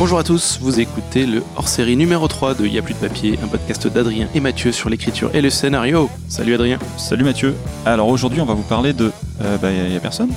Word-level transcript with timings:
Bonjour 0.00 0.18
à 0.18 0.24
tous, 0.24 0.58
vous 0.62 0.80
écoutez 0.80 1.26
le 1.26 1.42
hors-série 1.56 1.94
numéro 1.94 2.26
3 2.26 2.54
de 2.54 2.66
Y'a 2.66 2.80
plus 2.80 2.94
de 2.94 2.98
papier, 2.98 3.38
un 3.44 3.48
podcast 3.48 3.86
d'Adrien 3.86 4.28
et 4.34 4.40
Mathieu 4.40 4.72
sur 4.72 4.88
l'écriture 4.88 5.30
et 5.34 5.42
le 5.42 5.50
scénario. 5.50 6.08
Salut 6.26 6.54
Adrien. 6.54 6.78
Salut 6.96 7.22
Mathieu. 7.22 7.54
Alors 7.84 8.08
aujourd'hui, 8.08 8.40
on 8.40 8.46
va 8.46 8.54
vous 8.54 8.62
parler 8.62 8.94
de. 8.94 9.12
Euh, 9.42 9.58
bah, 9.58 9.70
y 9.70 9.94
a 9.94 10.00
personne 10.00 10.30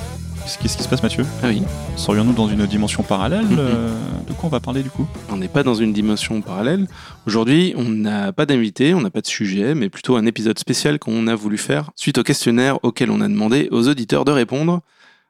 Qu'est-ce 0.60 0.76
qui 0.76 0.82
se 0.82 0.88
passe, 0.88 1.02
Mathieu? 1.02 1.24
Ah 1.42 1.46
oui, 1.48 1.62
Serions-nous 1.96 2.34
dans 2.34 2.46
une 2.46 2.66
dimension 2.66 3.02
parallèle 3.02 3.46
Mhm. 3.46 3.56
Euh, 3.58 3.94
De 4.28 4.34
quoi 4.34 4.44
on 4.44 4.48
va 4.48 4.60
parler 4.60 4.82
du 4.82 4.90
coup? 4.90 5.06
On 5.32 5.38
n'est 5.38 5.48
pas 5.48 5.62
dans 5.62 5.74
une 5.74 5.94
dimension 5.94 6.42
parallèle. 6.42 6.86
Aujourd'hui, 7.26 7.72
on 7.78 7.84
n'a 7.84 8.34
pas 8.34 8.44
d'invité, 8.44 8.92
on 8.92 9.00
n'a 9.00 9.08
pas 9.08 9.22
de 9.22 9.26
sujet, 9.26 9.74
mais 9.74 9.88
plutôt 9.88 10.16
un 10.16 10.26
épisode 10.26 10.58
spécial 10.58 10.98
qu'on 10.98 11.26
a 11.26 11.34
voulu 11.34 11.56
faire 11.56 11.90
suite 11.96 12.18
au 12.18 12.22
questionnaire 12.22 12.78
auquel 12.82 13.10
on 13.10 13.22
a 13.22 13.28
demandé 13.28 13.68
aux 13.70 13.88
auditeurs 13.88 14.26
de 14.26 14.32
répondre. 14.32 14.82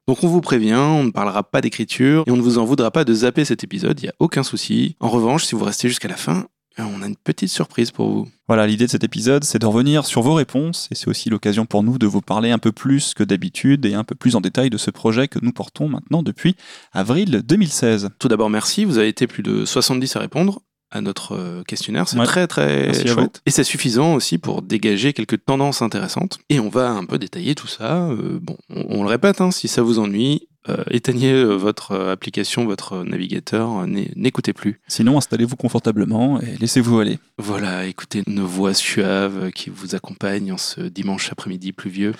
Donc 0.06 0.22
on 0.22 0.28
vous 0.28 0.42
prévient, 0.42 0.74
on 0.74 1.04
ne 1.04 1.10
parlera 1.10 1.42
pas 1.42 1.62
d'écriture 1.62 2.24
et 2.26 2.30
on 2.30 2.36
ne 2.36 2.42
vous 2.42 2.58
en 2.58 2.64
voudra 2.66 2.90
pas 2.90 3.04
de 3.04 3.14
zapper 3.14 3.46
cet 3.46 3.64
épisode, 3.64 3.98
il 4.00 4.04
n'y 4.04 4.10
a 4.10 4.14
aucun 4.18 4.42
souci. 4.42 4.96
En 5.00 5.08
revanche, 5.08 5.44
si 5.44 5.54
vous 5.54 5.64
restez 5.64 5.88
jusqu'à 5.88 6.08
la 6.08 6.16
fin, 6.16 6.46
euh, 6.78 6.82
on 6.82 7.02
a 7.02 7.06
une 7.06 7.16
petite 7.16 7.48
surprise 7.48 7.90
pour 7.90 8.10
vous. 8.10 8.28
Voilà, 8.46 8.66
l'idée 8.66 8.84
de 8.84 8.90
cet 8.90 9.02
épisode, 9.02 9.44
c'est 9.44 9.58
de 9.58 9.66
revenir 9.66 10.04
sur 10.04 10.20
vos 10.20 10.34
réponses, 10.34 10.88
et 10.90 10.94
c'est 10.94 11.08
aussi 11.08 11.30
l'occasion 11.30 11.64
pour 11.64 11.82
nous 11.82 11.96
de 11.96 12.06
vous 12.06 12.20
parler 12.20 12.50
un 12.50 12.58
peu 12.58 12.72
plus 12.72 13.14
que 13.14 13.24
d'habitude 13.24 13.86
et 13.86 13.94
un 13.94 14.04
peu 14.04 14.14
plus 14.14 14.36
en 14.36 14.42
détail 14.42 14.68
de 14.68 14.76
ce 14.76 14.90
projet 14.90 15.26
que 15.26 15.38
nous 15.40 15.52
portons 15.52 15.88
maintenant 15.88 16.22
depuis 16.22 16.54
avril 16.92 17.42
2016. 17.42 18.10
Tout 18.18 18.28
d'abord, 18.28 18.50
merci. 18.50 18.84
Vous 18.84 18.98
avez 18.98 19.08
été 19.08 19.26
plus 19.26 19.42
de 19.42 19.64
70 19.64 20.16
à 20.16 20.20
répondre 20.20 20.60
à 20.94 21.00
notre 21.00 21.34
euh, 21.34 21.62
questionnaire. 21.64 22.08
C'est 22.08 22.18
Ouais. 22.18 22.24
très 22.24 22.46
très 22.46 22.86
Merci 22.86 23.08
chouette. 23.08 23.42
Et 23.46 23.50
c'est 23.50 23.64
suffisant 23.64 24.14
aussi 24.14 24.38
pour 24.38 24.62
dégager 24.62 25.12
quelques 25.12 25.44
tendances 25.44 25.82
intéressantes. 25.82 26.38
Et 26.48 26.60
on 26.60 26.68
va 26.70 26.88
un 26.90 27.04
peu 27.04 27.18
détailler 27.18 27.54
tout 27.54 27.66
ça. 27.66 28.04
Euh, 28.08 28.38
bon, 28.40 28.56
on, 28.70 29.00
on 29.00 29.02
le 29.02 29.08
répète, 29.08 29.40
hein, 29.40 29.50
si 29.50 29.68
ça 29.68 29.82
vous 29.82 29.98
ennuie, 29.98 30.48
éteignez 30.90 31.32
euh, 31.32 31.54
votre 31.56 31.92
euh, 31.92 32.12
application, 32.12 32.64
votre 32.64 33.02
navigateur, 33.04 33.78
euh, 33.80 33.86
n'é- 33.86 34.10
n'écoutez 34.16 34.52
plus. 34.52 34.80
Sinon, 34.88 35.18
installez-vous 35.18 35.56
confortablement 35.56 36.40
et 36.40 36.56
laissez-vous 36.58 36.98
aller. 36.98 37.18
Voilà, 37.38 37.86
écoutez 37.86 38.22
nos 38.26 38.46
voix 38.46 38.74
suaves 38.74 39.50
qui 39.52 39.70
vous 39.70 39.94
accompagnent 39.94 40.52
en 40.52 40.58
ce 40.58 40.80
dimanche 40.80 41.30
après-midi 41.32 41.72
pluvieux. 41.72 42.12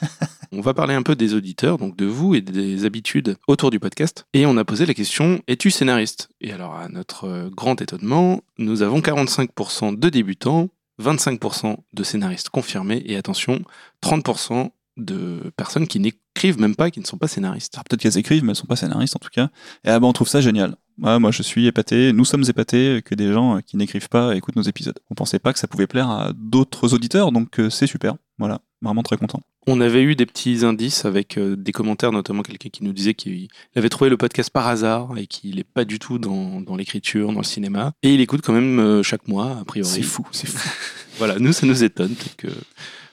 on 0.52 0.60
va 0.60 0.74
parler 0.74 0.94
un 0.94 1.02
peu 1.02 1.14
des 1.14 1.34
auditeurs, 1.34 1.78
donc 1.78 1.96
de 1.96 2.06
vous 2.06 2.34
et 2.34 2.40
des 2.40 2.84
habitudes 2.84 3.36
autour 3.48 3.70
du 3.70 3.78
podcast. 3.80 4.24
Et 4.34 4.46
on 4.46 4.56
a 4.56 4.64
posé 4.64 4.86
la 4.86 4.94
question 4.94 5.40
es-tu 5.46 5.70
scénariste? 5.70 6.28
Et 6.40 6.52
alors, 6.52 6.74
à 6.74 6.88
notre 6.88 7.24
euh, 7.24 7.50
grand 7.50 7.80
étonnement, 7.82 8.40
nous 8.58 8.82
avons 8.82 9.00
45% 9.00 9.98
de 9.98 10.08
débutants, 10.08 10.68
25% 11.02 11.76
de 11.92 12.02
scénaristes 12.02 12.50
confirmés 12.50 13.02
et 13.06 13.16
attention, 13.16 13.62
30% 14.02 14.70
de 14.96 15.52
personnes 15.56 15.86
qui 15.86 16.00
n'écrivent 16.00 16.60
même 16.60 16.76
pas, 16.76 16.90
qui 16.90 17.00
ne 17.00 17.04
sont 17.04 17.18
pas 17.18 17.28
scénaristes. 17.28 17.74
Alors, 17.74 17.84
peut-être 17.84 18.00
qu'elles 18.00 18.18
écrivent, 18.18 18.44
mais 18.44 18.50
elles 18.50 18.56
sont 18.56 18.66
pas 18.66 18.76
scénaristes 18.76 19.16
en 19.16 19.18
tout 19.18 19.30
cas. 19.30 19.50
Et 19.84 19.90
ah 19.90 19.98
bah, 20.00 20.06
on 20.06 20.12
trouve 20.12 20.28
ça 20.28 20.40
génial. 20.40 20.76
Moi, 21.00 21.30
je 21.30 21.42
suis 21.42 21.66
épaté. 21.66 22.12
Nous 22.12 22.26
sommes 22.26 22.44
épatés 22.46 23.00
que 23.02 23.14
des 23.14 23.32
gens 23.32 23.56
euh, 23.56 23.60
qui 23.60 23.78
n'écrivent 23.78 24.10
pas 24.10 24.36
écoutent 24.36 24.56
nos 24.56 24.62
épisodes. 24.62 24.98
On 25.10 25.14
pensait 25.14 25.38
pas 25.38 25.52
que 25.54 25.58
ça 25.58 25.66
pouvait 25.66 25.86
plaire 25.86 26.10
à 26.10 26.32
d'autres 26.36 26.92
auditeurs, 26.92 27.32
donc 27.32 27.58
euh, 27.58 27.70
c'est 27.70 27.86
super. 27.86 28.16
Voilà, 28.38 28.60
vraiment 28.82 29.02
très 29.02 29.16
content. 29.16 29.40
On 29.66 29.80
avait 29.80 30.02
eu 30.02 30.14
des 30.14 30.26
petits 30.26 30.64
indices 30.64 31.06
avec 31.06 31.38
euh, 31.38 31.56
des 31.56 31.72
commentaires, 31.72 32.12
notamment 32.12 32.42
quelqu'un 32.42 32.68
qui 32.68 32.84
nous 32.84 32.92
disait 32.92 33.14
qu'il 33.14 33.48
avait 33.76 33.88
trouvé 33.88 34.10
le 34.10 34.18
podcast 34.18 34.50
par 34.50 34.66
hasard 34.66 35.16
et 35.16 35.26
qu'il 35.26 35.56
n'est 35.56 35.64
pas 35.64 35.86
du 35.86 35.98
tout 35.98 36.18
dans, 36.18 36.60
dans 36.60 36.76
l'écriture, 36.76 37.32
dans 37.32 37.40
le 37.40 37.44
cinéma. 37.44 37.92
Et 38.02 38.12
il 38.12 38.20
écoute 38.20 38.42
quand 38.44 38.52
même 38.52 39.02
chaque 39.02 39.26
mois, 39.26 39.58
a 39.58 39.64
priori. 39.64 39.90
C'est 39.90 40.02
fou, 40.02 40.26
c'est 40.32 40.48
fou. 40.48 40.68
Voilà, 41.18 41.38
nous, 41.38 41.52
ça 41.52 41.66
nous 41.66 41.84
étonne. 41.84 42.14
Peut-être 42.14 42.36
que, 42.36 42.48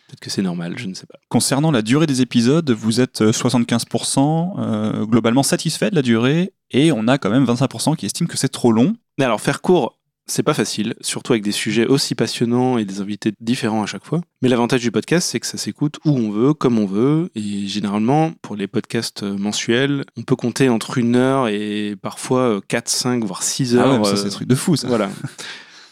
peut 0.08 0.16
que 0.19 0.30
c'est 0.30 0.41
normal, 0.41 0.75
je 0.77 0.88
ne 0.88 0.94
sais 0.94 1.05
pas. 1.05 1.19
Concernant 1.30 1.72
la 1.72 1.81
durée 1.81 2.08
des 2.08 2.22
épisodes, 2.22 2.69
vous 2.72 3.02
êtes 3.02 3.22
euh, 3.22 3.31
75% 3.31 4.53
euh, 4.58 5.05
globalement 5.05 5.44
satisfait 5.44 5.89
de 5.89 5.95
la 5.95 6.02
durée, 6.02 6.54
et 6.71 6.92
on 6.92 7.08
a 7.08 7.17
quand 7.17 7.30
même 7.30 7.45
25% 7.45 7.95
qui 7.95 8.05
estiment 8.05 8.27
que 8.27 8.37
c'est 8.37 8.49
trop 8.49 8.71
long. 8.71 8.95
Mais 9.17 9.26
alors, 9.26 9.42
faire 9.42 9.61
court, 9.61 9.98
c'est 10.30 10.43
pas 10.43 10.54
facile, 10.54 10.93
surtout 10.99 11.33
avec 11.33 11.43
des 11.43 11.54
sujets 11.54 11.87
aussi 11.87 12.14
passionnants 12.14 12.77
et 12.77 12.86
des 12.86 12.99
invités 12.99 13.31
différents 13.39 13.83
à 13.83 13.86
chaque 13.86 14.05
fois. 14.05 14.21
Mais 14.42 14.49
l'avantage 14.49 14.81
du 14.81 14.92
podcast, 14.92 15.30
c'est 15.30 15.39
que 15.39 15.48
ça 15.48 15.58
s'écoute 15.58 15.99
où 16.05 16.11
on 16.11 16.31
veut, 16.31 16.54
comme 16.54 16.77
on 16.80 16.86
veut. 16.86 17.30
Et 17.36 17.67
généralement, 17.67 18.33
pour 18.42 18.55
les 18.55 18.67
podcasts 18.67 19.23
euh, 19.23 19.37
mensuels, 19.37 20.04
on 20.17 20.23
peut 20.23 20.36
compter 20.36 20.67
entre 20.67 20.98
une 20.98 21.15
heure 21.15 21.48
et 21.48 21.95
parfois 22.02 22.60
4, 22.67 22.89
5, 22.89 23.23
voire 23.23 23.42
6 23.42 23.77
heures. 23.77 23.87
Ah 23.87 23.99
ouais, 23.99 24.05
ça 24.05 24.11
euh, 24.11 24.15
c'est 24.17 24.27
un 24.27 24.31
truc 24.31 24.48
de 24.49 24.55
fou 24.55 24.76
ça. 24.76 24.87
Voilà. 24.87 25.10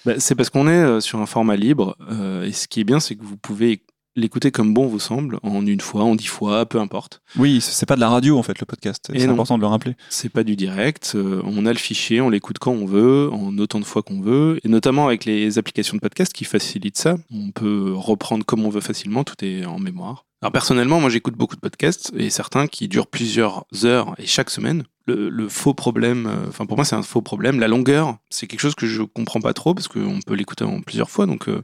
Bah, 0.06 0.14
c'est 0.20 0.36
parce 0.36 0.52
qu'on 0.52 0.68
est 0.68 0.72
euh, 0.72 1.00
sur 1.00 1.20
un 1.20 1.26
format 1.26 1.56
libre. 1.56 1.98
euh, 2.12 2.44
et 2.44 2.52
ce 2.52 2.68
qui 2.68 2.80
est 2.80 2.84
bien, 2.84 3.00
c'est 3.00 3.16
que 3.16 3.24
vous 3.24 3.38
pouvez 3.38 3.82
l'écouter 4.16 4.52
comme 4.52 4.74
bon 4.74 4.88
vous 4.88 5.00
semble, 5.00 5.40
en 5.44 5.66
une 5.66 5.82
fois, 5.82 6.04
en 6.04 6.16
dix 6.16 6.28
fois, 6.28 6.66
peu 6.66 6.80
importe. 6.80 7.22
Oui, 7.38 7.60
c'est 7.62 7.86
pas 7.86 7.96
de 7.96 8.00
la 8.00 8.10
radio 8.10 8.38
en 8.38 8.44
fait 8.44 8.60
le 8.60 8.66
podcast, 8.66 9.12
c'est 9.14 9.28
important 9.28 9.58
de 9.58 9.62
le 9.62 9.68
rappeler. 9.68 9.96
C'est 10.10 10.30
pas 10.30 10.44
du 10.44 10.56
direct. 10.56 11.14
euh, 11.16 11.42
on 11.46 11.66
a 11.66 11.72
le 11.74 11.78
fichier, 11.80 12.22
on 12.22 12.30
l'écoute 12.30 12.60
quand 12.60 12.72
on 12.72 12.86
veut, 12.86 13.30
en 13.32 13.58
autant 13.58 13.80
de 13.80 13.86
fois 13.86 14.02
qu'on 14.04 14.22
veut. 14.22 14.60
Et 14.64 14.70
notamment 14.70 15.08
avec 15.08 15.26
les 15.26 15.58
applications 15.58 15.96
de 15.98 16.02
podcast 16.02 16.34
qui 16.34 16.46
facilitent 16.46 16.98
ça. 16.98 17.18
On 17.32 17.52
peut 17.52 17.94
reprendre 17.96 18.46
comme 18.46 18.66
on 18.66 18.70
veut 18.70 18.82
facilement, 18.82 19.24
tout 19.24 19.44
est 19.44 19.66
en 19.66 19.80
mémoire. 19.80 20.26
Alors 20.42 20.52
personnellement, 20.52 21.00
moi 21.00 21.10
j'écoute 21.10 21.36
beaucoup 21.36 21.56
de 21.56 21.62
podcasts 21.62 22.12
et 22.16 22.30
certains 22.30 22.68
qui 22.68 22.88
durent 22.88 23.08
plusieurs 23.08 23.66
heures 23.84 24.14
et 24.20 24.28
chaque 24.28 24.50
semaine. 24.50 24.84
Le, 25.08 25.30
le 25.30 25.50
faux 25.50 25.74
problème, 25.74 26.28
euh, 26.28 26.50
enfin 26.50 26.66
pour 26.66 26.78
moi 26.78 26.86
c'est 26.86 26.96
un 26.96 27.04
faux 27.04 27.22
problème. 27.22 27.60
La 27.60 27.68
longueur, 27.68 28.18
c'est 28.30 28.48
quelque 28.48 28.60
chose 28.60 28.76
que 28.76 28.86
je 28.86 29.02
comprends 29.04 29.40
pas 29.40 29.54
trop 29.54 29.74
parce 29.74 29.88
qu'on 29.88 30.20
peut 30.26 30.34
l'écouter 30.36 30.64
en 30.64 30.82
plusieurs 30.82 31.10
fois. 31.10 31.26
Donc 31.26 31.48
euh, 31.48 31.64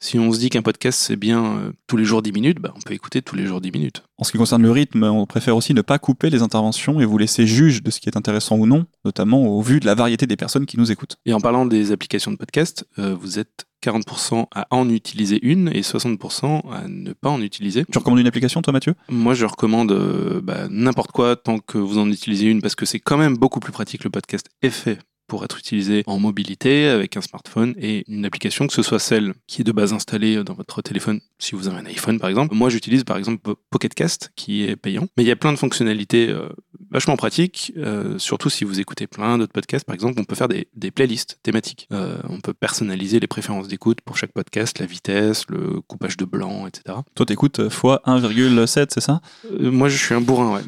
si 0.00 0.18
on 0.18 0.32
se 0.32 0.38
dit 0.38 0.50
qu'un 0.50 0.62
podcast 0.62 0.98
c'est 0.98 1.16
bien 1.16 1.44
euh, 1.44 1.72
tous 1.86 1.96
les 1.96 2.04
jours 2.04 2.22
10 2.22 2.32
minutes, 2.32 2.58
bah, 2.58 2.72
on 2.74 2.80
peut 2.80 2.94
écouter 2.94 3.22
tous 3.22 3.36
les 3.36 3.46
jours 3.46 3.60
10 3.60 3.70
minutes. 3.70 4.02
En 4.18 4.24
ce 4.24 4.32
qui 4.32 4.38
concerne 4.38 4.62
le 4.62 4.70
rythme, 4.70 5.04
on 5.04 5.26
préfère 5.26 5.56
aussi 5.56 5.74
ne 5.74 5.82
pas 5.82 5.98
couper 5.98 6.30
les 6.30 6.42
interventions 6.42 7.00
et 7.00 7.04
vous 7.04 7.18
laisser 7.18 7.46
juge 7.46 7.82
de 7.82 7.90
ce 7.90 8.00
qui 8.00 8.08
est 8.08 8.16
intéressant 8.16 8.56
ou 8.56 8.66
non, 8.66 8.86
notamment 9.04 9.46
au 9.46 9.60
vu 9.60 9.78
de 9.78 9.86
la 9.86 9.94
variété 9.94 10.26
des 10.26 10.36
personnes 10.36 10.66
qui 10.66 10.78
nous 10.78 10.90
écoutent. 10.90 11.16
Et 11.26 11.32
en 11.32 11.40
parlant 11.40 11.66
des 11.66 11.92
applications 11.92 12.30
de 12.30 12.36
podcast, 12.36 12.86
euh, 12.98 13.14
vous 13.14 13.38
êtes 13.38 13.66
40% 13.82 14.46
à 14.54 14.66
en 14.70 14.88
utiliser 14.88 15.38
une 15.42 15.68
et 15.68 15.80
60% 15.80 16.70
à 16.70 16.88
ne 16.88 17.12
pas 17.12 17.30
en 17.30 17.40
utiliser. 17.40 17.84
Tu 17.90 17.98
recommandes 17.98 18.20
une 18.20 18.26
application 18.26 18.60
toi 18.62 18.72
Mathieu? 18.72 18.94
Moi, 19.08 19.34
je 19.34 19.46
recommande 19.46 19.92
euh, 19.92 20.40
bah, 20.42 20.68
n'importe 20.68 21.12
quoi 21.12 21.36
tant 21.36 21.58
que 21.58 21.78
vous 21.78 21.98
en 21.98 22.10
utilisez 22.10 22.46
une 22.46 22.60
parce 22.60 22.74
que 22.74 22.84
c'est 22.84 23.00
quand 23.00 23.16
même 23.16 23.36
beaucoup 23.36 23.60
plus 23.60 23.72
pratique. 23.72 24.04
Le 24.04 24.10
podcast 24.10 24.48
est 24.62 24.70
fait 24.70 24.98
pour 25.30 25.44
être 25.44 25.58
utilisé 25.58 26.02
en 26.06 26.18
mobilité 26.18 26.88
avec 26.88 27.16
un 27.16 27.20
smartphone 27.20 27.74
et 27.78 28.04
une 28.08 28.24
application, 28.24 28.66
que 28.66 28.72
ce 28.74 28.82
soit 28.82 28.98
celle 28.98 29.32
qui 29.46 29.60
est 29.62 29.64
de 29.64 29.70
base 29.72 29.92
installée 29.92 30.42
dans 30.42 30.54
votre 30.54 30.82
téléphone, 30.82 31.20
si 31.38 31.54
vous 31.54 31.68
avez 31.68 31.78
un 31.78 31.86
iPhone 31.86 32.18
par 32.18 32.28
exemple. 32.28 32.54
Moi, 32.54 32.68
j'utilise 32.68 33.04
par 33.04 33.16
exemple 33.16 33.38
Po- 33.38 33.56
Pocket 33.70 33.94
Cast 33.94 34.32
qui 34.34 34.64
est 34.64 34.74
payant, 34.76 35.06
mais 35.16 35.22
il 35.22 35.26
y 35.26 35.30
a 35.30 35.36
plein 35.36 35.52
de 35.52 35.56
fonctionnalités 35.58 36.28
euh, 36.28 36.48
vachement 36.90 37.16
pratiques, 37.16 37.72
euh, 37.76 38.18
surtout 38.18 38.50
si 38.50 38.64
vous 38.64 38.80
écoutez 38.80 39.06
plein 39.06 39.38
d'autres 39.38 39.52
podcasts. 39.52 39.84
Par 39.86 39.94
exemple, 39.94 40.18
on 40.18 40.24
peut 40.24 40.34
faire 40.34 40.48
des, 40.48 40.66
des 40.74 40.90
playlists 40.90 41.38
thématiques. 41.44 41.86
Euh, 41.92 42.18
on 42.28 42.40
peut 42.40 42.52
personnaliser 42.54 43.20
les 43.20 43.28
préférences 43.28 43.68
d'écoute 43.68 44.00
pour 44.00 44.16
chaque 44.16 44.32
podcast, 44.32 44.80
la 44.80 44.86
vitesse, 44.86 45.44
le 45.48 45.80
coupage 45.82 46.16
de 46.16 46.24
blanc, 46.24 46.66
etc. 46.66 46.98
Toi 47.14 47.24
t'écoutes 47.26 47.60
x 47.64 47.76
1,7 47.84 48.86
c'est 48.92 49.00
ça? 49.00 49.20
Moi, 49.60 49.88
je 49.88 49.96
suis 49.96 50.14
un 50.14 50.20
bourrin, 50.20 50.54
ouais. 50.56 50.62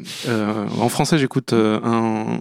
En 0.79 0.87
français, 0.87 1.17
j'écoute 1.17 1.51
en 1.51 2.39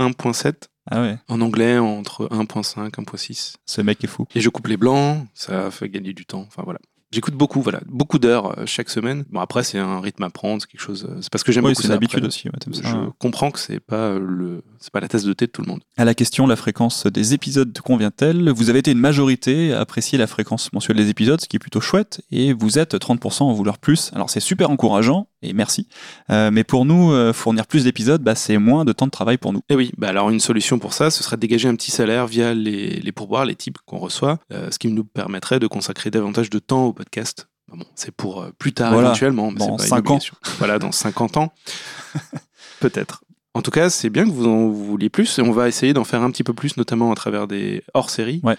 1.7. 0.00 0.54
Ah 0.90 1.00
ouais, 1.02 1.18
En 1.28 1.40
anglais, 1.40 1.78
entre 1.78 2.26
1.5, 2.30 2.90
1.6. 2.90 3.54
ce 3.66 3.80
mec 3.82 4.02
est 4.02 4.08
fou. 4.08 4.26
Et 4.34 4.40
je 4.40 4.48
coupe 4.48 4.66
les 4.66 4.76
blancs, 4.76 5.26
ça 5.34 5.70
fait 5.70 5.88
gagner 5.88 6.12
du 6.12 6.26
temps. 6.26 6.44
Enfin, 6.48 6.62
voilà. 6.64 6.80
J'écoute 7.12 7.34
beaucoup, 7.34 7.60
voilà. 7.60 7.82
Beaucoup 7.88 8.18
d'heures 8.18 8.58
euh, 8.58 8.64
chaque 8.64 8.88
semaine. 8.88 9.24
Bon, 9.30 9.40
après, 9.40 9.62
c'est 9.64 9.78
un 9.78 10.00
rythme 10.00 10.22
à 10.22 10.30
prendre, 10.30 10.62
c'est 10.62 10.66
quelque 10.70 10.80
chose. 10.80 11.06
euh, 11.10 11.18
C'est 11.20 11.30
parce 11.30 11.44
que 11.44 11.52
j'aime 11.52 11.62
Oui, 11.66 11.72
beaucoup 11.72 11.82
c'est 11.82 11.88
ça. 11.88 11.92
l'habitude 11.94 12.20
après. 12.20 12.28
aussi, 12.28 12.48
ouais, 12.48 12.54
t'aimes 12.58 12.72
ça. 12.72 12.88
Je 12.88 13.10
comprends 13.18 13.50
que 13.50 13.58
c'est 13.58 13.80
pas 13.80 14.18
le, 14.18 14.64
c'est 14.80 14.90
pas 14.90 15.00
la 15.00 15.08
tasse 15.08 15.24
de 15.24 15.34
thé 15.34 15.46
de 15.46 15.50
tout 15.52 15.60
le 15.60 15.68
monde. 15.68 15.82
À 15.98 16.06
la 16.06 16.14
question, 16.14 16.46
la 16.46 16.56
fréquence 16.56 17.06
des 17.06 17.34
épisodes 17.34 17.78
convient-elle? 17.80 18.48
Vous 18.50 18.70
avez 18.70 18.78
été 18.78 18.92
une 18.92 18.98
majorité 18.98 19.74
à 19.74 19.80
apprécier 19.80 20.16
la 20.16 20.26
fréquence 20.26 20.72
mensuelle 20.72 20.96
des 20.96 21.10
épisodes, 21.10 21.38
ce 21.38 21.46
qui 21.48 21.56
est 21.56 21.58
plutôt 21.58 21.82
chouette, 21.82 22.22
et 22.30 22.54
vous 22.54 22.78
êtes 22.78 22.94
30% 22.94 23.40
à 23.40 23.44
en 23.44 23.52
vouloir 23.52 23.76
plus. 23.76 24.10
Alors 24.14 24.30
c'est 24.30 24.40
super 24.40 24.70
encourageant, 24.70 25.28
et 25.42 25.52
merci. 25.52 25.88
Euh, 26.30 26.50
mais 26.50 26.64
pour 26.64 26.84
nous, 26.84 27.12
euh, 27.12 27.32
fournir 27.32 27.66
plus 27.66 27.84
d'épisodes, 27.84 28.22
bah, 28.22 28.34
c'est 28.34 28.58
moins 28.58 28.84
de 28.84 28.92
temps 28.92 29.06
de 29.06 29.10
travail 29.10 29.38
pour 29.38 29.52
nous. 29.52 29.60
Et 29.68 29.74
oui, 29.74 29.92
bah 29.98 30.08
alors 30.08 30.30
une 30.30 30.40
solution 30.40 30.78
pour 30.78 30.92
ça, 30.92 31.10
ce 31.10 31.22
serait 31.22 31.36
de 31.36 31.40
dégager 31.40 31.68
un 31.68 31.74
petit 31.74 31.90
salaire 31.90 32.26
via 32.26 32.54
les, 32.54 33.00
les 33.00 33.12
pourboires, 33.12 33.44
les 33.44 33.54
types 33.56 33.78
qu'on 33.86 33.98
reçoit, 33.98 34.38
euh, 34.52 34.70
ce 34.70 34.78
qui 34.78 34.88
nous 34.88 35.04
permettrait 35.04 35.58
de 35.58 35.66
consacrer 35.66 36.10
davantage 36.10 36.50
de 36.50 36.58
temps 36.58 36.84
au 36.86 36.92
podcast. 36.92 37.48
Bah 37.68 37.74
Bon, 37.78 37.86
c'est 37.94 38.14
pour 38.14 38.46
plus 38.58 38.72
tard 38.72 38.92
Voilà, 38.92 39.08
éventuellement, 39.08 39.50
mais 39.50 39.58
dans 39.58 39.78
c'est 39.78 39.88
pas 39.90 39.98
une 39.98 40.04
5 40.06 40.10
ans. 40.10 40.18
Voilà, 40.58 40.78
dans 40.78 40.92
50 40.92 41.36
ans, 41.36 41.52
peut-être. 42.80 43.22
En 43.54 43.62
tout 43.62 43.70
cas, 43.70 43.90
c'est 43.90 44.08
bien 44.10 44.24
que 44.24 44.30
vous 44.30 44.46
en 44.46 44.68
vouliez 44.68 45.10
plus, 45.10 45.38
et 45.38 45.42
on 45.42 45.52
va 45.52 45.68
essayer 45.68 45.92
d'en 45.92 46.04
faire 46.04 46.22
un 46.22 46.30
petit 46.30 46.44
peu 46.44 46.54
plus, 46.54 46.76
notamment 46.76 47.12
à 47.12 47.14
travers 47.14 47.46
des 47.46 47.82
hors-séries. 47.94 48.40
Ouais. 48.42 48.56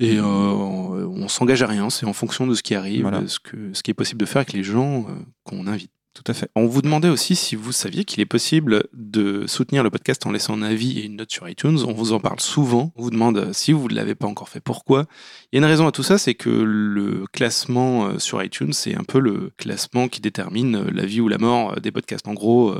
Et 0.00 0.18
euh, 0.18 0.22
on, 0.22 1.22
on 1.22 1.28
s'engage 1.28 1.62
à 1.62 1.66
rien, 1.66 1.90
c'est 1.90 2.06
en 2.06 2.12
fonction 2.12 2.46
de 2.46 2.54
ce 2.54 2.62
qui 2.62 2.74
arrive, 2.74 3.02
Voilà. 3.02 3.20
de 3.20 3.26
ce, 3.26 3.40
que, 3.40 3.56
ce 3.72 3.82
qui 3.82 3.90
est 3.90 3.94
possible 3.94 4.20
de 4.20 4.26
faire 4.26 4.40
avec 4.40 4.52
les 4.52 4.62
gens 4.62 5.00
euh, 5.08 5.14
qu'on 5.44 5.66
invite. 5.66 5.90
Tout 6.18 6.32
à 6.32 6.34
fait. 6.34 6.50
On 6.56 6.66
vous 6.66 6.82
demandait 6.82 7.10
aussi 7.10 7.36
si 7.36 7.54
vous 7.54 7.70
saviez 7.70 8.04
qu'il 8.04 8.20
est 8.20 8.26
possible 8.26 8.82
de 8.92 9.46
soutenir 9.46 9.84
le 9.84 9.90
podcast 9.90 10.26
en 10.26 10.32
laissant 10.32 10.54
un 10.54 10.62
avis 10.62 10.98
et 10.98 11.04
une 11.04 11.14
note 11.14 11.30
sur 11.30 11.48
iTunes. 11.48 11.78
On 11.86 11.92
vous 11.92 12.12
en 12.12 12.18
parle 12.18 12.40
souvent. 12.40 12.92
On 12.96 13.02
vous 13.02 13.10
demande 13.10 13.38
euh, 13.38 13.52
si 13.52 13.70
vous 13.70 13.86
ne 13.86 13.94
l'avez 13.94 14.16
pas 14.16 14.26
encore 14.26 14.48
fait, 14.48 14.58
pourquoi. 14.58 15.06
Il 15.52 15.56
y 15.56 15.58
a 15.58 15.64
une 15.64 15.70
raison 15.70 15.86
à 15.86 15.92
tout 15.92 16.02
ça, 16.02 16.18
c'est 16.18 16.34
que 16.34 16.50
le 16.50 17.24
classement 17.32 18.06
euh, 18.06 18.18
sur 18.18 18.42
iTunes, 18.42 18.72
c'est 18.72 18.96
un 18.96 19.04
peu 19.04 19.20
le 19.20 19.52
classement 19.58 20.08
qui 20.08 20.20
détermine 20.20 20.74
euh, 20.74 20.90
la 20.92 21.06
vie 21.06 21.20
ou 21.20 21.28
la 21.28 21.38
mort 21.38 21.80
des 21.80 21.92
podcasts. 21.92 22.26
En 22.26 22.34
gros, 22.34 22.74